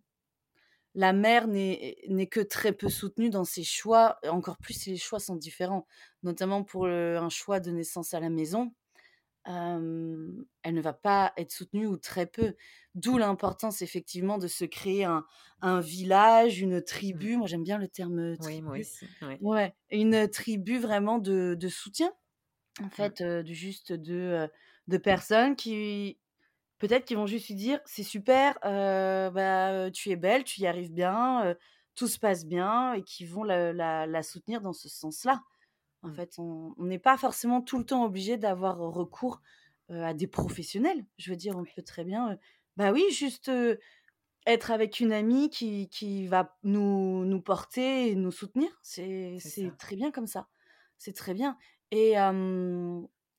[0.95, 5.19] la mère n'est que très peu soutenue dans ses choix, encore plus si les choix
[5.19, 5.87] sont différents,
[6.23, 8.73] notamment pour, un choix de naissance à la maison,
[9.45, 12.55] elle ne va pas être soutenue ou très peu.
[12.95, 15.25] D'où l'importance effectivement de se créer un
[15.61, 17.27] un village, une Mmh.
[17.27, 17.37] tribu.
[17.37, 18.79] Moi j'aime bien le terme, heu, Oui, moi tribu.
[18.79, 19.11] aussi.
[19.21, 19.41] Ouais.
[19.41, 22.11] Ouais, une tribu vraiment de de soutien,
[22.83, 23.13] en Mmh.
[23.13, 24.49] fait, de juste de,
[24.87, 26.19] de personnes qui
[26.79, 30.67] peut-être qui vont juste lui dire: «C'est super, heu, bah, tu es belle, tu y
[30.67, 31.55] arrives bien,
[31.95, 35.43] tout se passe bien» et qui vont la la la soutenir dans ce sens-là.
[36.03, 36.17] En Mmh.
[36.17, 39.41] fait, on n'est pas forcément tout le temps obligé d'avoir recours,
[39.89, 41.05] à des professionnels.
[41.17, 42.37] Je veux dire, on Oui, peut très bien,
[42.77, 43.51] bah, oui, juste,
[44.45, 48.69] être avec une amie qui qui va nous nous porter et nous soutenir.
[48.81, 50.49] C'est très bien comme ça.
[50.97, 51.57] C'est très bien
[51.91, 52.15] et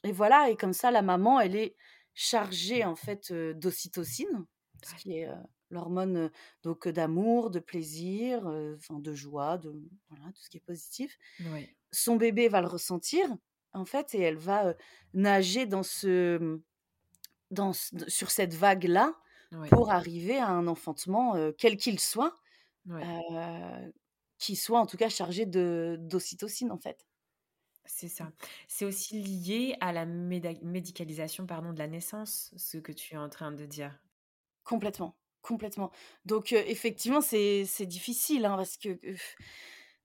[0.04, 1.76] et voilà et comme ça la maman, elle est
[2.14, 4.46] chargée en fait, d'ocytocine,
[4.84, 5.28] ce qui est,
[5.70, 6.30] l'hormone,
[6.62, 8.46] donc, d'amour, de plaisir,
[8.76, 9.72] enfin de joie, de
[10.08, 11.18] voilà, tout ce qui est positif.
[11.40, 11.68] Oui.
[11.92, 13.28] Son bébé va le ressentir
[13.72, 14.74] en fait et elle va,
[15.14, 16.62] nager dans ce, mmh,
[17.50, 19.14] dans sur cette vague-là
[19.52, 19.68] Oui.
[19.68, 22.34] pour arriver à un enfantement, quel qu'il soit,
[22.86, 23.00] Oui.
[24.38, 27.06] qui soit en tout cas chargé de d'ocytocine, en fait.
[27.86, 28.32] C'est ça.
[28.66, 33.28] C'est aussi lié à la médicalisation, pardon, de la naissance, ce que tu es en
[33.28, 34.00] train de dire?
[34.64, 35.90] Complètement, complètement.
[36.24, 38.98] Donc effectivement, c'est difficile, hein, parce que,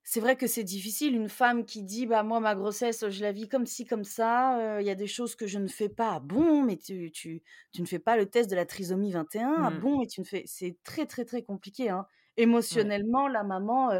[0.02, 1.14] c'est vrai que c'est difficile.
[1.16, 4.80] Une femme qui dit: «Bah, moi, ma grossesse, je la vis comme ci, comme ça,
[4.80, 6.14] il y a des choses que je ne fais pas».
[6.16, 6.62] «Ah bon?
[6.64, 9.64] Mais tu tu tu ne fais pas le test de la trisomie 21?
[9.66, 9.80] Ah Mmh.
[9.80, 9.98] bon?
[10.00, 12.06] Mais tu ne fais» c'est très, très, très compliqué, hein.
[12.70, 12.90] Ouais.
[12.90, 13.90] Émotionnellement, la maman,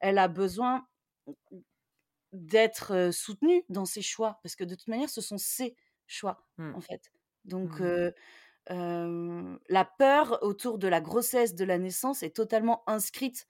[0.00, 0.86] elle a besoin
[2.32, 6.48] d'être, heu, soutenue dans ses choix, parce que de toute manière, ce sont ses choix,
[6.58, 6.74] Mmh.
[6.74, 7.12] en fait.
[7.44, 8.08] Donc Mmh
[9.68, 13.46] la peur autour de la grossesse, de la naissance est totalement inscrite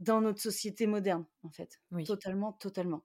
[0.00, 1.80] dans notre société moderne, en fait.
[1.90, 2.06] Oui.
[2.06, 3.04] Totalement, totalement.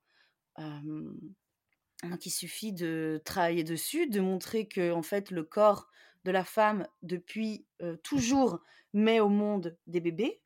[2.04, 5.90] Donc il suffit de travailler dessus, de montrer que en fait, le corps
[6.26, 7.68] de la femme, depuis,
[8.04, 8.62] toujours,
[8.94, 10.42] met au monde des bébés,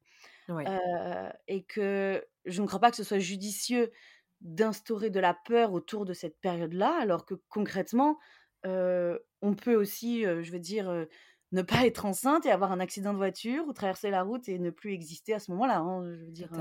[0.68, 0.78] heu
[1.48, 3.92] et que je ne crois pas que ce soit judicieux
[4.42, 8.20] d'instaurer de la peur autour de cette période-là, alors que concrètement,
[9.42, 11.08] on peut aussi, je veux dire,
[11.52, 14.60] ne pas être enceinte et avoir un accident de voiture ou traverser la route et
[14.60, 16.52] ne plus exister à ce moment-là, hein, je veux dire,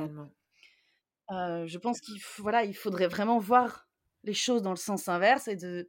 [1.31, 3.89] je pense qu'il voilà, il faudrait vraiment voir
[4.25, 5.89] les choses dans le sens inverse et de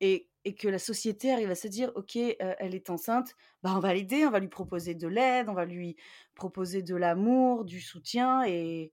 [0.00, 3.80] et et que la société arrive à se dire: «OK, elle est enceinte, bah, on
[3.80, 5.96] va l'aider, on va lui proposer de l'aide, on va lui
[6.36, 8.92] proposer de l'amour, du soutien» et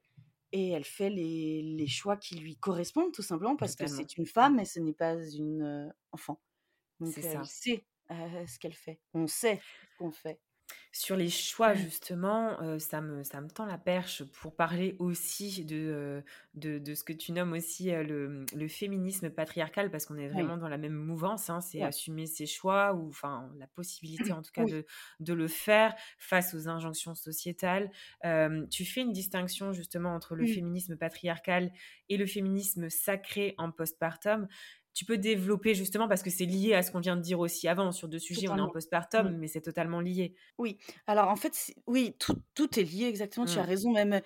[0.53, 4.23] et elle fait les les choix qui lui correspondent tout simplement parce que c'est une
[4.23, 4.27] Mmh.
[4.27, 6.39] femme et ce n'est pas une, enfant.
[6.99, 7.43] Donc elle ça.
[7.43, 9.01] sait, ce qu'elle fait.
[9.13, 9.59] On sait
[9.91, 10.39] ce qu'on fait.
[10.91, 16.23] Sur les choix justement, ça me ça me tend la perche pour parler aussi de,
[16.53, 20.27] de de ce que tu nommes aussi, le, mmh, le féminisme patriarcal parce qu'on est
[20.33, 21.61] Oui, vraiment dans la même mouvance, hein.
[21.61, 24.85] C'est assumer ses choix ou enfin la possibilité en tout cas Oui, de
[25.19, 27.89] de le faire face aux injonctions sociétales.
[28.69, 31.71] Tu fais une distinction justement entre le mmh, féminisme patriarcal
[32.09, 34.47] et le féminisme sacré en postpartum.
[34.93, 37.67] Tu peux développer justement parce que c'est lié à ce qu'on vient de dire aussi
[37.67, 38.73] avant sur 2 sujets, on est en totalement.
[39.17, 39.29] Mmh.
[39.29, 40.35] postpartum mais c'est totalement lié.
[40.59, 40.77] Oui,
[41.07, 43.65] alors en fait, oui, tout tout est lié exactement, tu as Mmh.
[43.65, 44.21] raison, même,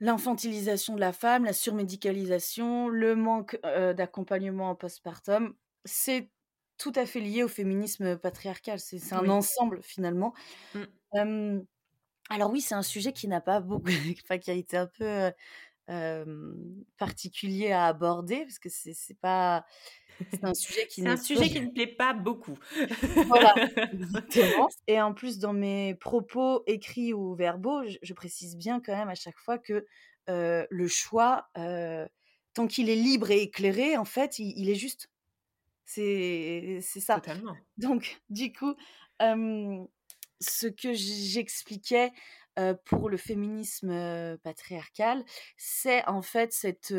[0.00, 6.30] l'infantilisation de la femme, la surmédicalisation, le manque, d'accompagnement en postpartum, c'est
[6.78, 8.80] tout à fait lié au féminisme, patriarcal.
[8.80, 9.30] C'est un Oui.
[9.30, 10.34] ensemble finalement.
[10.74, 10.88] Mmh.
[12.30, 13.86] Alors oui, c'est un sujet qui n'a pas beaucoup
[14.24, 15.32] enfin qui a été un peu,
[16.96, 19.64] particulier à aborder parce que c'est pas
[20.32, 22.58] c'est un sujet qui C'est un sujet qui ne plaît pas beaucoup.
[23.26, 23.54] Voilà,
[23.92, 28.96] exactement et en plus dans mes propos écrits ou verbaux, je je précise bien quand
[28.96, 29.86] même à chaque fois que,
[30.26, 35.10] le choix, tant qu'il est libre et éclairé, en fait, il il est juste.
[35.84, 37.14] C'est c'est ça.
[37.14, 37.56] Totalement.
[37.78, 38.74] Donc du coup,
[39.20, 42.12] ce que j'expliquais,
[42.58, 45.24] heu, pour le féminisme, heu, patriarcal,
[45.56, 46.92] c'est en fait cette,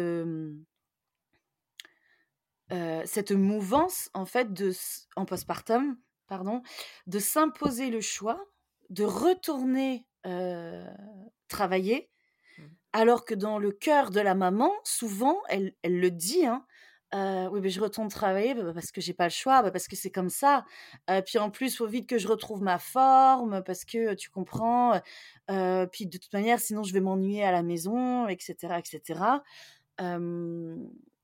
[2.72, 4.72] Heu, cette mouvance en fait de
[5.16, 6.62] en postpartum, pardon,
[7.08, 8.46] de s'imposer le choix
[8.90, 10.08] de retourner,
[11.48, 12.10] travailler,
[12.58, 12.70] Mmh.
[12.94, 16.66] alors que dans le cœur de la maman, souvent, elle elle le dit, hein,
[17.14, 19.88] «Oui, beh, je retourne travailler, bah, bah, parce que j'ai pas le choix, bah, parce
[19.88, 20.66] que c'est comme ça.
[21.26, 25.00] Puis en plus, faut vite que je retrouve ma forme parce que, tu comprends,
[25.92, 28.82] puis de toute manière, sinon je vais m'ennuyer à la maison» et cetera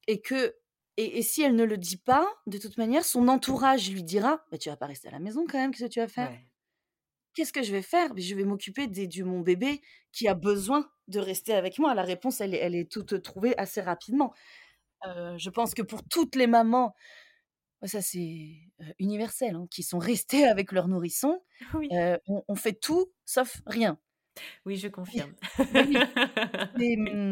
[0.08, 0.56] et que
[0.98, 4.45] et et si elle ne le dit pas, de toute manière, son entourage lui dira:
[4.52, 6.32] «Mais tu vas pas rester à la maison quand même, qu'est-ce que tu vas faire?»
[6.32, 6.48] Ouais.
[7.36, 8.12] «Qu'est-ce que je vais faire?
[8.17, 9.82] Je vais m'occuper de mon bébé
[10.13, 11.93] qui a besoin de rester avec moi».
[11.95, 14.34] La réponse, elle est elle est toute trouvée assez rapidement.
[15.06, 16.96] Heu, je pense que pour toutes les mamans,
[17.84, 21.96] ça c'est, universel, hein, qui sont restées avec leur nourrisson, Oui.
[22.28, 24.00] on on fait tout sauf rien.
[24.65, 25.36] Oui, je confirme.
[26.78, 27.32] c'est, mmh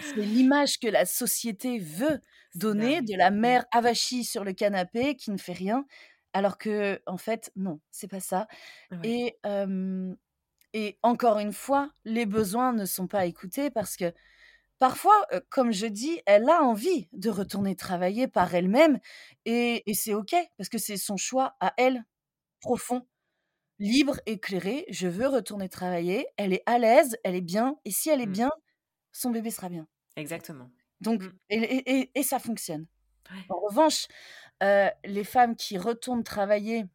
[0.00, 2.20] C'est l'image que la société veut
[2.54, 5.86] donner de la mère avachie sur le canapé qui ne fait rien,
[6.32, 8.48] alors que en fait, non, c'est pas ça
[8.90, 8.98] Ouais.
[9.04, 10.16] et hem
[10.74, 14.12] et encore une fois, les besoins ne sont pas écoutés parce que
[14.78, 18.98] parfois, heu, comme je dis, elle a envie de retourner travailler par elle-même
[19.44, 22.04] et et c'est OK parce que c'est son choix à elle,
[22.60, 23.06] profond,
[23.80, 24.86] libre, éclairé.
[24.90, 28.26] Je veux retourner travailler, elle est à l'aise, elle est bien et si elle est
[28.26, 28.40] Mmh.
[28.40, 28.50] bien,
[29.12, 29.88] son bébé sera bien.
[30.16, 30.72] Exactement.
[31.00, 31.38] Donc Mmh.
[31.50, 32.86] et et et et ça fonctionne.
[33.30, 33.50] Ouais.
[33.50, 34.08] En revanche,
[34.62, 36.86] heu, les femmes qui retournent travailler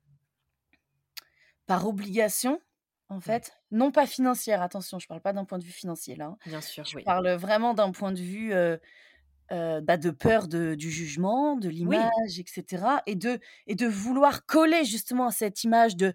[1.67, 2.59] par obligation,
[3.09, 3.39] en Ouais.
[3.39, 6.37] fait, non pas financière, attention, je parle pas d'un point de vue financier là, hein.
[6.45, 7.05] Bien sûr, Je oui.
[7.05, 8.53] parle vraiment d'un point de vue,
[9.51, 14.45] bah, de peur de du jugement, de l'image et cetera et de et de vouloir
[14.45, 16.13] coller justement à cette image de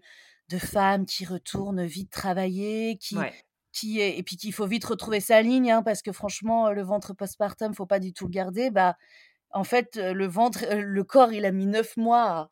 [0.50, 3.44] de femme qui retourne vite travailler, qui Ouais.
[3.72, 6.82] qui est et puis qu'il faut vite retrouver sa ligne, hein, parce que franchement, le
[6.82, 8.70] ventre postpartum, faut pas du tout le garder.
[8.70, 8.96] Bah,
[9.52, 12.50] En fait, le ventre, le corps, il a mis 9 mois à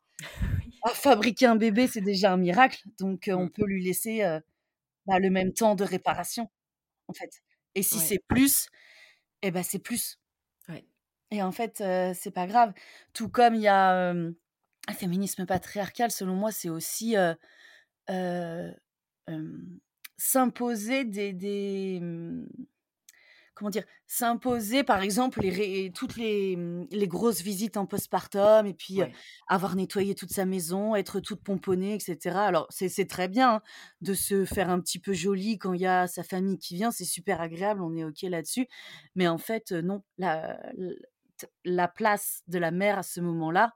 [0.85, 3.49] À fabriquer un bébé, c'est déjà un miracle, donc on Mmh.
[3.49, 4.19] peut lui laisser,
[5.07, 6.49] bah, le même temps de réparation,
[7.07, 7.41] en fait
[7.75, 8.01] et si Ouais.
[8.01, 8.67] c'est plus,
[9.43, 10.17] et bah, c'est plus
[10.69, 10.85] Ouais.
[11.31, 11.77] et en fait,
[12.13, 12.73] c'est pas grave.
[13.13, 17.15] Tout comme il y a, un féminisme patriarcal, selon moi, c'est aussi,
[20.17, 22.47] s'imposer des des, mmh
[23.55, 23.83] Comment dire?
[24.07, 28.99] S'imposer, par exemple, les toutes les, mmh, les grosses visites en postpartum et puis,
[29.47, 32.45] avoir nettoyé toute sa maison, être toute pomponnée et cetera.
[32.47, 33.61] Alors c'est très bien, hein,
[34.01, 36.91] de se faire un petit peu jolie quand il y a sa famille qui vient,
[36.91, 38.67] c'est super agréable, on est OK là-dessus.
[39.15, 40.59] Mais en fait, non, la
[41.65, 43.73] la place de la mère à ce moment-là,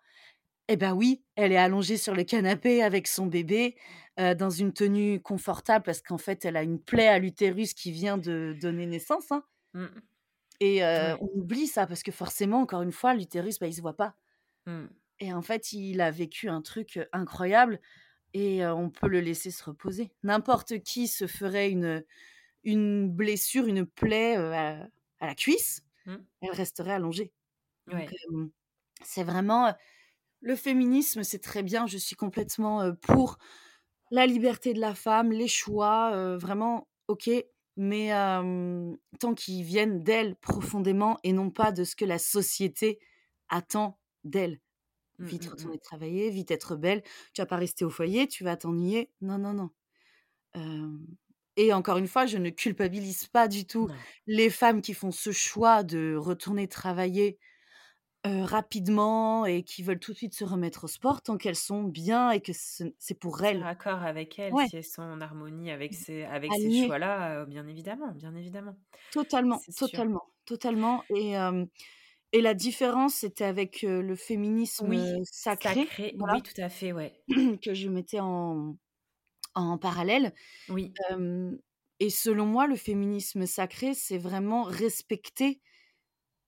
[0.69, 3.75] eh ben, oui, elle est allongée sur le canapé avec son bébé,
[4.17, 8.17] dans une tenue confortable parce qu'en fait, elle a une plaie à l'utérus qui vient
[8.17, 9.43] de donner naissance, hein.
[9.77, 10.01] Mmh.
[10.59, 11.17] et Ouais.
[11.21, 14.15] on oublie ça parce que forcément, encore une fois, l'utérus, bah, il se voit pas
[14.65, 14.97] Mmh.
[15.19, 17.79] et en fait, il a vécu un truc, incroyable
[18.33, 20.11] et on peut le laisser se reposer.
[20.23, 22.03] N'importe qui se ferait une,
[22.63, 24.89] une blessure, une plaie, à
[25.21, 26.27] à la cuisse, Mmh.
[26.41, 27.33] elle resterait allongée.
[27.91, 28.13] Ouais.
[29.03, 29.73] c'est vraiment,
[30.41, 33.37] le féminisme, c'est très bien, je suis complètement, pour
[34.11, 37.29] la liberté de la femme, les choix, vraiment OK,
[37.77, 38.11] mais
[39.19, 42.99] tant qu'ils viennent d'elle profondément et non pas de ce que la société
[43.49, 44.59] attend d'elle.
[45.19, 45.71] Mmh, Vite mmh mh.
[45.71, 49.11] retourner travailler, vite être belle, tu vas pas rester au foyer, tu vas t'ennuyer.
[49.27, 49.69] Non, non, non.
[51.55, 54.05] Et encore une fois, je ne culpabilise pas du tout Non.
[54.27, 57.39] les femmes qui font ce choix de retourner travailler,
[58.27, 61.83] heu, rapidement et qui veulent tout de suite se remettre au sport tant qu'elles sont
[61.83, 63.67] bien et que ce c'est pour elles.
[63.67, 67.45] raccord avec elles, Ouais, si elles sont en harmonie avec d ces avec ces choix-là,
[67.45, 68.77] bien évidemment, bien évidemment.
[69.09, 69.73] Totalement, sûr.
[69.75, 71.35] totalement, totalement et
[72.33, 76.91] et la différence, c'était avec, le féminisme, Oui, sacré, sacré, voilà, oui, tout à fait,
[76.93, 77.23] ouais.
[77.63, 78.77] que je mettais en
[79.55, 80.33] en parallèle.
[80.67, 80.99] Oui,
[81.99, 85.61] et selon moi, le féminisme sacré, c'est vraiment respecter,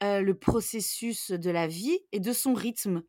[0.03, 3.03] heu, le processus de la vie et de son rythme.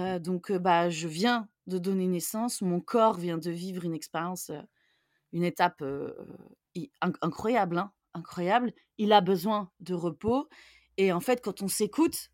[0.00, 3.84] ouais, Heu, donc heu, bah, je viens de donner naissance, mon corps vient de vivre
[3.84, 4.50] une expérience,
[5.32, 5.82] une étape,
[7.02, 8.72] inc incroyable, hein, incroyable.
[8.98, 10.48] Il a besoin de repos
[10.96, 12.30] et en fait, quand on s'écoute,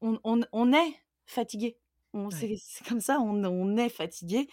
[0.00, 0.94] on on on est
[1.26, 1.78] fatigué.
[2.14, 2.46] On ouais.
[2.56, 4.48] c'est comme ça, on on est fatigué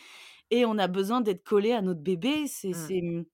[0.52, 2.48] et on a besoin d'être collé à notre bébé.
[2.48, 2.94] C'est Mmh.
[2.94, 3.26] c'est, mmh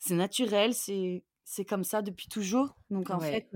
[0.00, 2.76] c'est naturel, c'est c'est comme ça depuis toujours.
[2.90, 3.48] Donc en fait,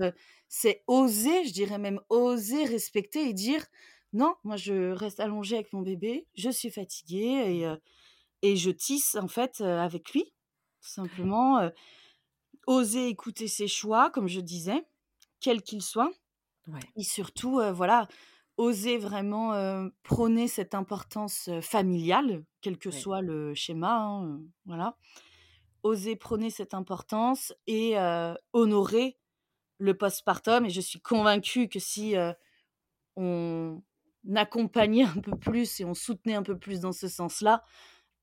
[0.49, 3.65] c'est oser, je dirais même oser respecter et dire:
[4.13, 7.67] «Non, moi je reste allongée avec mon bébé, je suis fatiguée» et
[8.43, 10.25] et je tisse en fait, avec lui,
[10.81, 11.69] tout simplement,
[12.67, 14.87] oser écouter ses choix comme je disais,
[15.41, 16.11] quels qu'ils soient
[16.67, 18.07] ouais, et surtout, voilà,
[18.57, 22.91] oser vraiment, prôner cette importance, familiale, quel que ouais.
[22.91, 24.97] soit le schéma, hein, voilà.
[25.85, 29.19] Oser prôner cette importance et heu, honorer
[29.79, 32.33] le postpartum et je suis convaincue que si, heu,
[33.17, 33.83] on
[34.35, 37.63] accompagnait un peu plus et on soutenait un peu plus dans ce sens-là,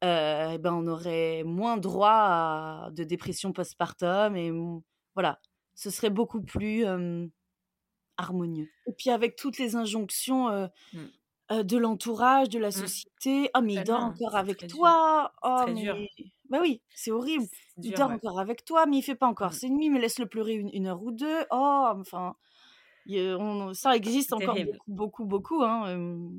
[0.05, 4.83] heu et ben, on aurait moins droit à de dépression postpartum et mmh,
[5.16, 5.40] voilà,
[5.75, 6.85] ce serait beaucoup plus,
[8.18, 11.12] harmonieux et puis avec toutes les injonctions, Mmh.
[11.51, 12.92] de l'entourage, de la Mmh.
[12.94, 14.68] société: «Ah mais il dort encore avec dur.
[14.68, 16.09] toi, oh mais»
[16.53, 17.49] bah oui, c'est horrible.
[17.83, 18.19] «Il dur, dort ouais.
[18.19, 19.57] encore avec toi, mais il fait pas encore Mmh.
[19.57, 21.47] ses nuits, mais laisse-le pleurer une 1 heure ou 2.
[21.53, 22.37] Oh!» enfin,
[23.07, 24.79] y on ça existe encore terrible.
[24.88, 26.31] beaucoup, beaucoup, beaucoup, hein,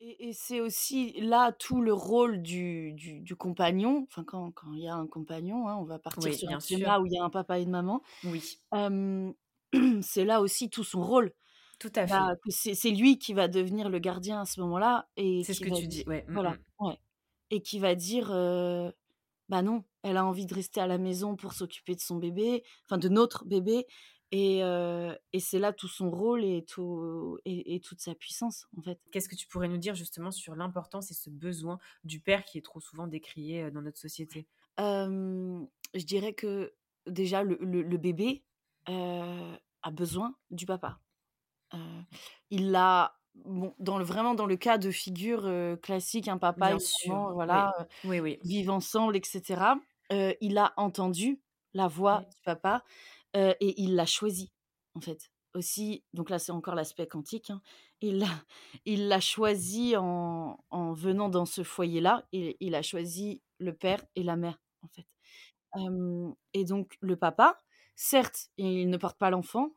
[0.00, 4.72] et et c'est aussi là tout le rôle du du du compagnon, enfin quand quand
[4.74, 7.12] il y a un compagnon, hein, on va partir Oui, sur un schéma où il
[7.12, 8.02] y a un papa et une maman.
[8.22, 8.60] Oui,
[10.02, 11.32] c'est là aussi tout son rôle.
[11.78, 12.32] tout à Bah, fait.
[12.74, 15.70] c'est lui qui va devenir le gardien à ce moment-là et C'est ce que va
[15.70, 16.24] tu di dis, ouais.
[16.28, 16.58] Mmh voilà, mh.
[16.80, 16.98] ouais
[17.50, 18.32] et qui va dire,
[19.52, 22.64] «Bah, non, elle a envie de rester à la maison pour s'occuper de son bébé,
[22.86, 23.86] enfin de notre bébé»
[24.34, 24.60] et
[25.34, 28.98] et c'est là tout son rôle et tout et et toute sa puissance, en fait.
[29.12, 32.56] Qu'est-ce que tu pourrais nous dire justement sur l'importance et ce besoin du père qui
[32.56, 34.46] est trop souvent décrié, dans notre société?
[34.78, 36.72] Je dirais que
[37.06, 38.44] déjà le le le bébé,
[38.86, 40.98] a besoin du papa.
[42.48, 46.72] Il l'a bon, dans le vraiment dans le cas de figure, heu, classique, un papa
[46.74, 47.72] et une maman, voilà,
[48.04, 48.20] oui.
[48.20, 48.42] Oui, oui.
[48.44, 49.76] vivent ensemble et cetera.
[50.12, 51.42] Heu, il a entendu
[51.74, 52.84] la voix du papa,
[53.36, 54.52] heu et il l'a choisi,
[54.94, 55.30] en fait.
[55.54, 57.62] Aussi, donc là, c'est encore l'aspect quantique, hein.
[58.00, 58.26] Il l'a
[58.86, 64.04] il l'a choisi en en venant dans ce foyer-là et il a choisi le père
[64.16, 65.06] et la mère, en fait.
[66.54, 67.58] Et donc le papa,
[67.96, 69.70] certes, il ne porte pas l'enfant,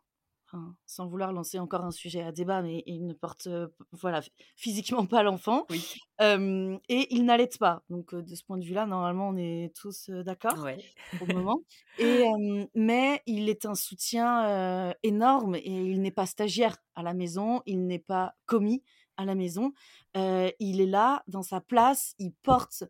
[0.85, 3.47] sans vouloir lancer encore un sujet à débat, mais il ne porte,
[3.91, 5.83] voilà, phy physiquement pas l'enfant, Oui.
[6.19, 7.83] et il n'allaite pas.
[7.89, 10.77] Donc de ce point de vue-là, normalement, on est tous, d'accord Ouais.
[11.17, 11.59] pour le moment
[11.97, 12.25] et
[12.73, 17.85] mais il est un soutien, énorme et il n'est pas stagiaire à la maison, il
[17.87, 18.83] n'est pas commis
[19.17, 19.71] à la maison.
[20.15, 22.83] Il est là, dans sa place, il porte,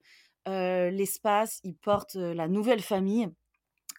[0.47, 3.29] l'espace, il porte, la nouvelle famille,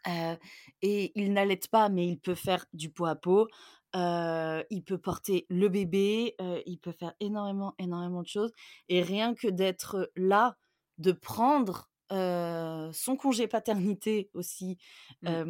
[0.09, 0.37] heu
[0.83, 3.49] et il n'allaite pas, mais il peut faire du pot à pot,
[3.95, 8.53] heu, il peut porter le bébé, heu, il peut faire énormément, énormément de choses
[8.89, 10.57] et rien que d'être là,
[10.99, 14.79] de prendre, heu, son congé paternité aussi,
[15.23, 15.41] Mmh.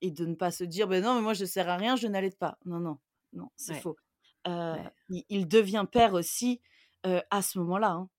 [0.00, 2.06] et de ne pas se dire: «Beh, non, mais moi je sers à rien, je
[2.08, 2.58] n'allaite pas».
[2.64, 2.98] Non, non,
[3.32, 3.96] non, c'est Ouais, faux.
[4.72, 6.60] Ouais, il il devient père aussi,
[7.04, 8.10] à ce moment-là, hein.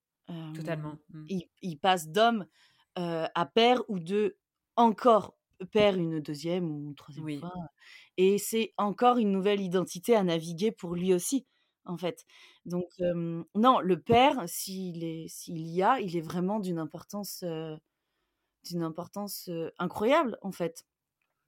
[0.54, 0.98] Totalement.
[1.10, 1.30] Mmh.
[1.30, 2.46] il il passe d'homme,
[2.96, 4.38] à père ou de
[4.76, 5.36] encore
[5.72, 7.40] père une deuxième ou une troisième Oui.
[7.40, 7.54] fois,
[8.18, 11.48] et c'est encore une nouvelle identité à naviguer pour lui aussi,
[11.86, 12.26] en fait.
[12.66, 12.86] Donc
[13.56, 17.44] non, le père, s'il est s'il y a, il est vraiment d'une importance,
[18.64, 19.50] d'une importance,
[19.80, 20.86] incroyable, en fait.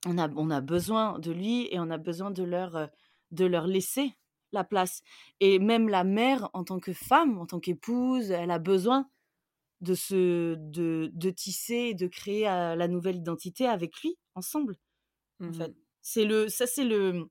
[0.05, 2.89] On a on a besoin de lui et on a besoin de leur,
[3.31, 4.13] de leur laisser
[4.53, 5.01] la place
[5.41, 9.09] et même la mère, en tant que femme, en tant qu'épouse, elle a besoin
[9.81, 14.77] de se de de tisser et de créer, la nouvelle identité avec lui, ensemble,
[15.47, 15.73] en Mmh fait.
[16.01, 17.29] C'est le ça, c'est le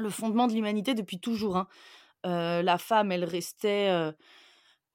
[0.00, 1.68] le fondement de l'humanité depuis toujours, hein.
[2.24, 3.90] La femme, elle restait,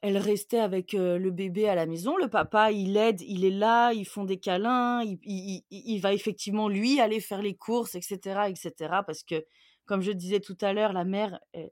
[0.01, 2.17] elle restait avec, le bébé à la maison.
[2.17, 6.13] Le papa, il aide, il est là, ils font des câlins, il il il va
[6.13, 9.03] effectivement, lui, aller faire les courses et cetera et cetera.
[9.03, 9.45] Parce que,
[9.85, 11.71] comme je disais tout à l'heure, la mère, elle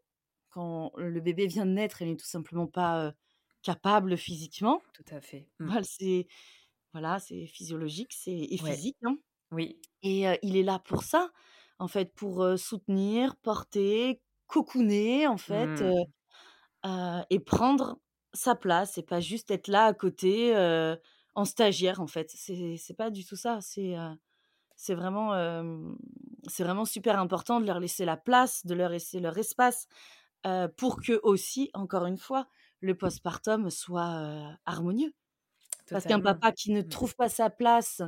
[0.52, 3.14] quand le bébé vient de naître, elle est tout simplement pas,
[3.66, 4.84] capable physiquement.
[4.96, 5.50] Tout à fait.
[5.60, 5.72] Mmh.
[5.72, 6.28] Voilà, c'est
[6.94, 8.80] voilà, c'est physiologique, c'est et Ouais.
[8.80, 9.18] physique, hein
[9.52, 9.80] Oui.
[10.04, 11.32] et il est là pour ça,
[11.80, 15.96] en fait, pour, soutenir, porter, cocooner, en fait, Mmh.
[17.30, 18.00] et prendre
[18.34, 20.56] sa place et pas juste être là à côté,
[21.36, 22.32] en stagiaire, en fait.
[22.32, 23.96] C'est pas du tout ça, c'est,
[24.76, 25.34] c'est vraiment,
[26.48, 29.88] c'est vraiment super important de leur laisser la place, de leur laisser leur espace,
[30.78, 32.48] pour qu'eux aussi, encore une fois,
[32.86, 35.14] le postpartum soit, harmonieux.
[35.92, 36.84] Parce qu'un papa qui ne Mmh.
[36.84, 38.02] trouve pas sa place,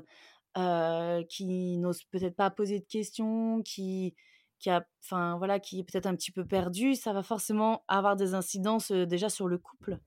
[1.29, 4.15] qui n'ose peut-être pas poser de questions, qui
[4.59, 8.15] qui a enfin, voilà, qui est peut-être un petit peu perdu, ça va forcément avoir
[8.17, 9.99] des incidences, déjà sur le couple,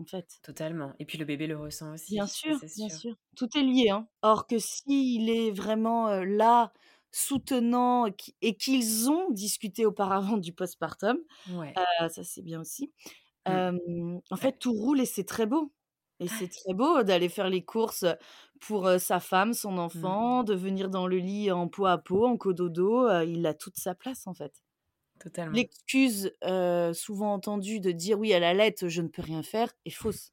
[0.00, 0.40] en fait.
[0.44, 3.14] Totalement et puis le bébé le ressent Bien aussi, ça sûr, bien sûr.
[3.36, 4.08] tout est lié, hein.
[4.22, 6.72] Or que s'il est vraiment, là,
[7.12, 11.80] soutenant et qui et qu'ils ont discuté auparavant du postpartum, Ouais.
[12.10, 12.92] ça c'est bien aussi.
[13.46, 14.18] Mmh.
[14.30, 15.72] En fait, tout roule et c'est très beau
[16.22, 18.04] et c'est très beau d'aller faire les courses,
[18.60, 20.14] pour, sa femme, son Mmh.
[20.18, 23.54] enfant, de venir dans le lit en peau à peau, en cododo, heu, il a
[23.54, 24.52] toute sa place, en fait.
[25.20, 25.66] Totalement.
[25.68, 26.32] L'excuse,
[26.94, 30.32] souvent entendue de dire: «Oui, elle allaite, je ne peux rien faire» est fausse.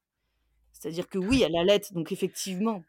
[0.74, 2.86] C'est-à-dire que oui, elle allaite, donc effectivement,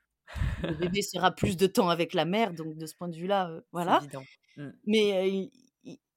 [0.69, 3.61] le bébé sera plus de temps avec la mère, donc de ce point de vue-là,
[3.73, 4.07] voilà.
[4.57, 4.79] Mmh.
[4.87, 5.53] Mais, il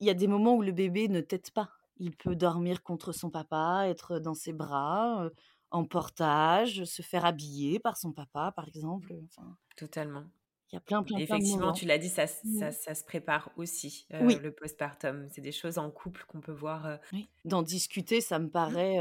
[0.01, 1.71] il y a des moments où le bébé ne tète pas.
[2.03, 5.29] Il peut dormir contre son papa, être dans ses bras,
[5.69, 10.23] en portage, se faire habiller par son papa, par exemple, enfin, Totalement.
[10.71, 12.59] il y a plein, plein, plein de Effectivement, tu l'as dit, ça Mmh.
[12.59, 15.27] ça ça se prépare aussi, Oui, le postpartum.
[15.31, 18.97] C'est des choses en couple qu'on peut voir, oui, d'en discuter, ça me mmh, paraît,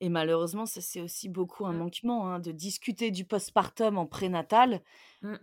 [0.00, 4.06] et malheureusement, ça, c'est aussi beaucoup un mmh, manquement, hein, de discuter du postpartum en
[4.06, 4.82] prénatal,
[5.22, 5.36] mmh.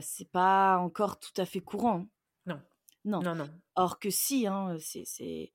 [0.00, 2.06] c'est pas encore tout à fait courant.
[2.46, 2.60] Non.
[3.04, 3.20] Non.
[3.20, 3.48] Non, non.
[3.76, 5.52] Or que si, hein, c'est c'est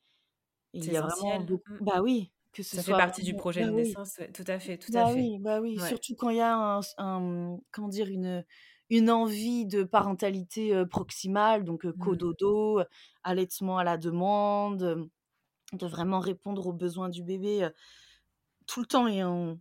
[0.74, 1.80] il y a vraiment beaucoup Mmh.
[1.80, 4.78] bah oui, que ce Ça fait partie du projet bah de naissance, tout à fait,
[4.78, 5.13] tout à bah fait.
[5.13, 5.82] oui, bah oui, Ouais.
[5.82, 8.09] surtout quand il y a un un, comment dire?
[8.09, 8.45] Une,
[8.91, 12.20] une envie de parentalité, proximale, donc heu, Mmh.
[12.34, 12.82] cododo,
[13.24, 15.09] allaitement à la demande,
[15.74, 17.70] de vraiment répondre aux besoins du bébé,
[18.67, 19.59] tout le temps et en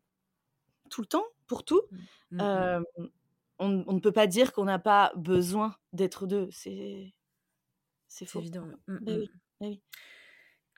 [0.90, 1.82] tout le temps, pour tout.
[1.90, 2.08] Mmh.
[3.58, 7.14] On ne on ne peut pas dire qu'on n'a pas besoin d'être 2, c'est
[8.08, 8.40] c'est C'est faux.
[8.40, 8.68] évident.
[8.86, 9.18] Mmh mh.
[9.18, 9.82] oui, beh oui.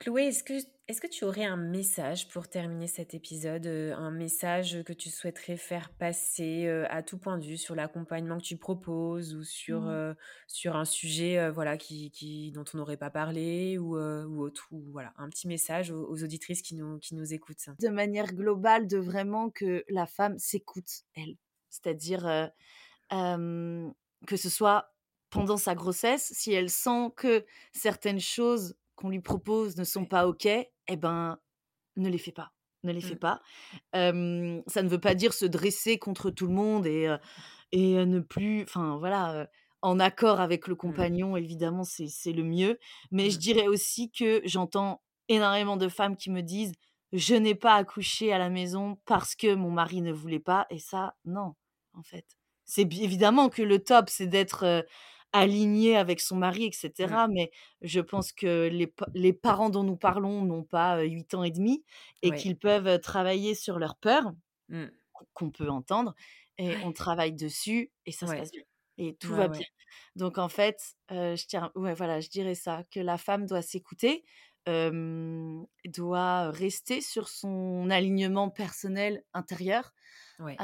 [0.01, 0.53] Chloé, est-ce que
[0.87, 5.09] est-ce que tu aurais un message pour terminer cet épisode, heu, un message que tu
[5.09, 9.43] souhaiterais faire passer, heu, à tout point de vue sur l'accompagnement que tu proposes ou
[9.43, 9.87] sur, Mmh.
[9.87, 10.15] heu,
[10.47, 14.91] sur un sujet, voilà qui qui dont on n'aurait pas parlé ou, ou autre ou
[14.91, 17.69] voilà, un petit message aux aux auditrices qui nous qui nous écoutent?
[17.79, 21.35] De manière globale, de vraiment que la femme s'écoute, elle.
[21.69, 22.51] C'est-à-dire,
[24.27, 24.93] que ce soit
[25.29, 30.27] pendant sa grossesse, si elle sent que certaines choses qu'on lui propose ne sont pas
[30.27, 31.39] OK, et ben,
[31.97, 32.51] ne les fait pas,
[32.83, 33.17] ne les fait Mmh.
[33.17, 33.41] pas.
[33.93, 34.11] Ça
[34.83, 37.15] ne veut pas dire se dresser contre tout le monde et
[37.71, 39.47] et ne plus enfin voilà,
[39.81, 41.07] en accord avec le Mmh.
[41.07, 42.79] compagnon évidemment c'est c'est le mieux.
[43.11, 43.41] Mais je Mmh.
[43.41, 46.73] dirais aussi que j'entends énormément de femmes qui me disent:
[47.13, 50.79] «Je n'ai pas accouché à la maison parce que mon mari ne voulait pas» et
[50.79, 51.55] ça, non,
[51.93, 52.25] en fait.
[52.65, 54.85] C'est évidemment que le top, c'est d'être,
[55.39, 56.71] heu, aligné avec son mari et
[57.03, 57.17] Mmh.
[57.17, 57.51] cetera, mais
[57.81, 61.51] je pense que les les parents dont nous parlons n'ont pas, heu, 8 ans et
[61.51, 61.85] demi
[62.23, 64.33] et qu'ils peuvent, travailler sur leurs peurs,
[64.69, 64.91] Mmh.
[65.33, 66.15] qu'on peut entendre
[66.59, 68.63] et on travaille dessus et ça se passe bien
[68.99, 69.65] et tout Ouais, va bien.
[70.15, 74.25] Donc en fait, je tiens ouais, voilà, je dirais ça, que la femme doit s'écouter,
[75.85, 79.93] doit rester sur son alignement personnel intérieur,
[80.39, 80.61] Ouais.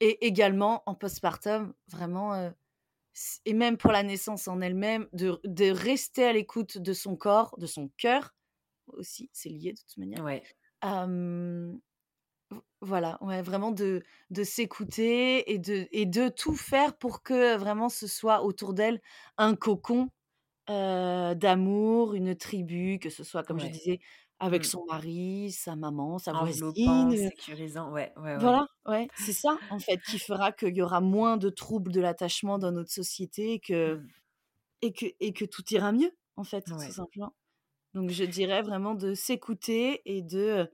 [0.00, 2.52] et également en postpartum, vraiment,
[3.44, 7.56] et même pour la naissance en elle-même, de de rester à l'écoute de son corps,
[7.58, 8.34] de son cœur
[8.88, 10.42] aussi, c'est lié de toute manière, Ouais.
[12.80, 17.88] voilà, ouais, vraiment de de s'écouter et de et de tout faire pour que vraiment
[17.88, 19.00] ce soit autour d'elle
[19.38, 20.10] un cocon,
[21.34, 24.00] d'amour, une tribu, que ce soit comme je disais
[24.40, 24.66] avec Mmh.
[24.66, 28.52] son mari, sa maman, sa voisine, Enveloppant, sécurisant, ouais, ouais, ouais.
[28.52, 32.00] voilà, ouais, c'est ça en fait qui fera qu'il y aura moins de troubles de
[32.00, 34.16] l'attachement dans notre société et que Mmh.
[34.82, 36.92] et que et que tout ira mieux en fait, tout Ouais.
[36.92, 37.34] simplement.
[37.94, 40.68] Donc je dirais vraiment de s'écouter et de, heu,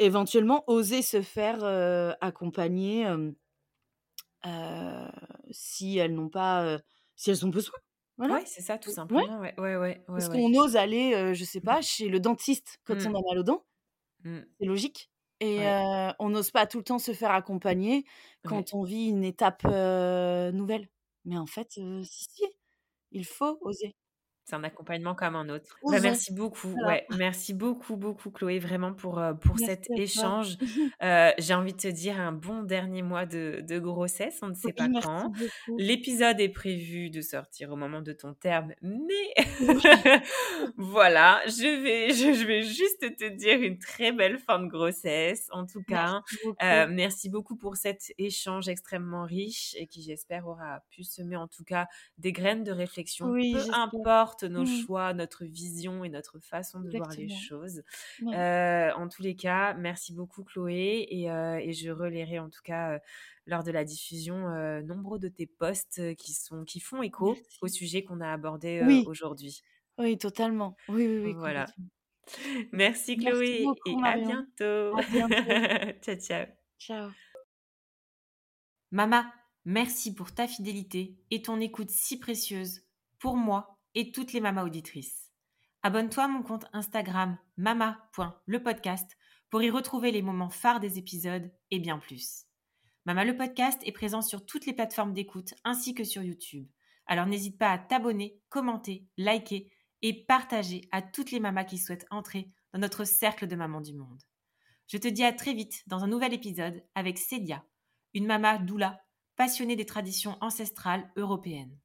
[0.00, 3.06] éventuellement oser se faire, heu, accompagner,
[4.44, 5.10] heu,
[5.50, 6.78] si elles n'ont pas,
[7.16, 7.78] si elles ont besoin.
[8.18, 8.34] Voilà.
[8.34, 11.60] Ouais, c'est ça, tout simplement, ouais, ouais, ouais, parce qu'on ose aller, heu, je sais
[11.60, 13.16] pas, chez le dentiste quand on Mmh.
[13.16, 13.66] a mal aux dents,
[14.24, 14.46] Mmh.
[14.60, 15.10] c'est logique
[15.40, 15.66] et
[16.20, 18.04] on n'ose pas tout le temps se faire accompagner
[18.46, 20.88] quand on vit une étape, nouvelle.
[21.26, 22.44] Mais en fait, si, si,
[23.12, 23.96] il faut oser.
[24.48, 25.76] C'est un accompagnement comme un autre.
[25.82, 26.86] Bah, merci beaucoup, voilà.
[26.86, 30.56] ouais, merci beaucoup, beaucoup Chloé, vraiment pour, pour cet Merci échange.
[31.38, 34.68] J'ai envie de te dire un bon dernier mois de de grossesse, on ne sait
[34.68, 35.32] Oui, pas quand.
[35.78, 39.34] L'épisode est prévu de sortir au moment de ton terme, mais
[40.76, 45.48] voilà, je vais je je vais juste te dire une très belle fin de grossesse.
[45.50, 46.64] En tout cas, merci beaucoup.
[46.64, 51.48] heu, merci beaucoup pour cet échange extrêmement riche et qui, j'espère, aura pu semer en
[51.48, 51.86] tout cas
[52.18, 54.35] des graines de réflexion, Oui, peu j'espère.
[54.36, 57.82] Importe nos Mmh, choix, notre vision et notre façon de voir les choses.
[58.20, 62.62] Ouais, Heu, en tous les cas, merci beaucoup Chloé et et je relayerai en tout
[62.64, 63.00] cas, heu,
[63.46, 64.36] lors de la diffusion,
[64.82, 69.04] nombreux de tes posts, qui sont qui font écho au sujet qu'on a abordé, Oui,
[69.04, 69.62] aujourd'hui.
[69.98, 70.76] oui, totalement.
[70.88, 71.66] Oui, oui, oui, Voilà.
[72.72, 74.98] Merci Merci Chloé beaucoup et à bientôt.
[74.98, 75.62] À bientôt.
[76.02, 76.46] Ciao, ciao.
[76.78, 77.14] Ciao.
[78.90, 79.32] Mama,
[79.64, 82.82] merci pour ta fidélité et ton écoute si précieuse
[83.20, 85.32] pour moi et toutes les mamas auditrices.
[85.82, 89.16] Abonne-toi à mon compte Instagram mama.lepodcast
[89.48, 92.44] pour y retrouver les moments phares des épisodes et bien plus.
[93.06, 96.68] Mama le podcast est présent sur toutes les plateformes d'écoute ainsi que sur YouTube.
[97.06, 99.72] Alors n'hésite pas à t'abonner, commenter, liker
[100.02, 103.94] et partager à toutes les mamas qui souhaitent entrer dans notre cercle de mamans du
[103.94, 104.22] monde.
[104.88, 107.64] Je te dis à très vite dans un nouvel épisode avec Célia,
[108.12, 109.00] une mama doula
[109.36, 111.78] passionnée des traditions ancestrales européennes.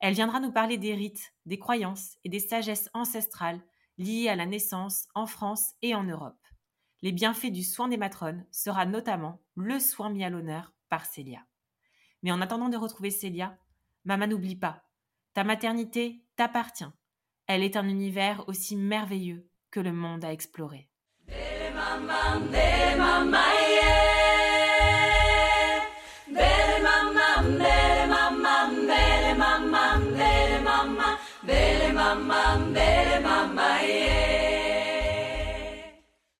[0.00, 3.60] Elle viendra nous parler des rites, des croyances et des sagesses ancestrales
[3.98, 6.38] liées à la naissance en France et en Europe.
[7.02, 11.40] Les bienfaits du soin des matrones sera notamment le soin mis à l'honneur par Célia.
[12.22, 13.58] Mais en attendant de retrouver Célia,
[14.04, 14.84] Maman n'oublie pas,
[15.32, 16.84] ta maternité t'appartient.
[17.46, 20.88] Elle est un univers aussi merveilleux que le monde à explorer.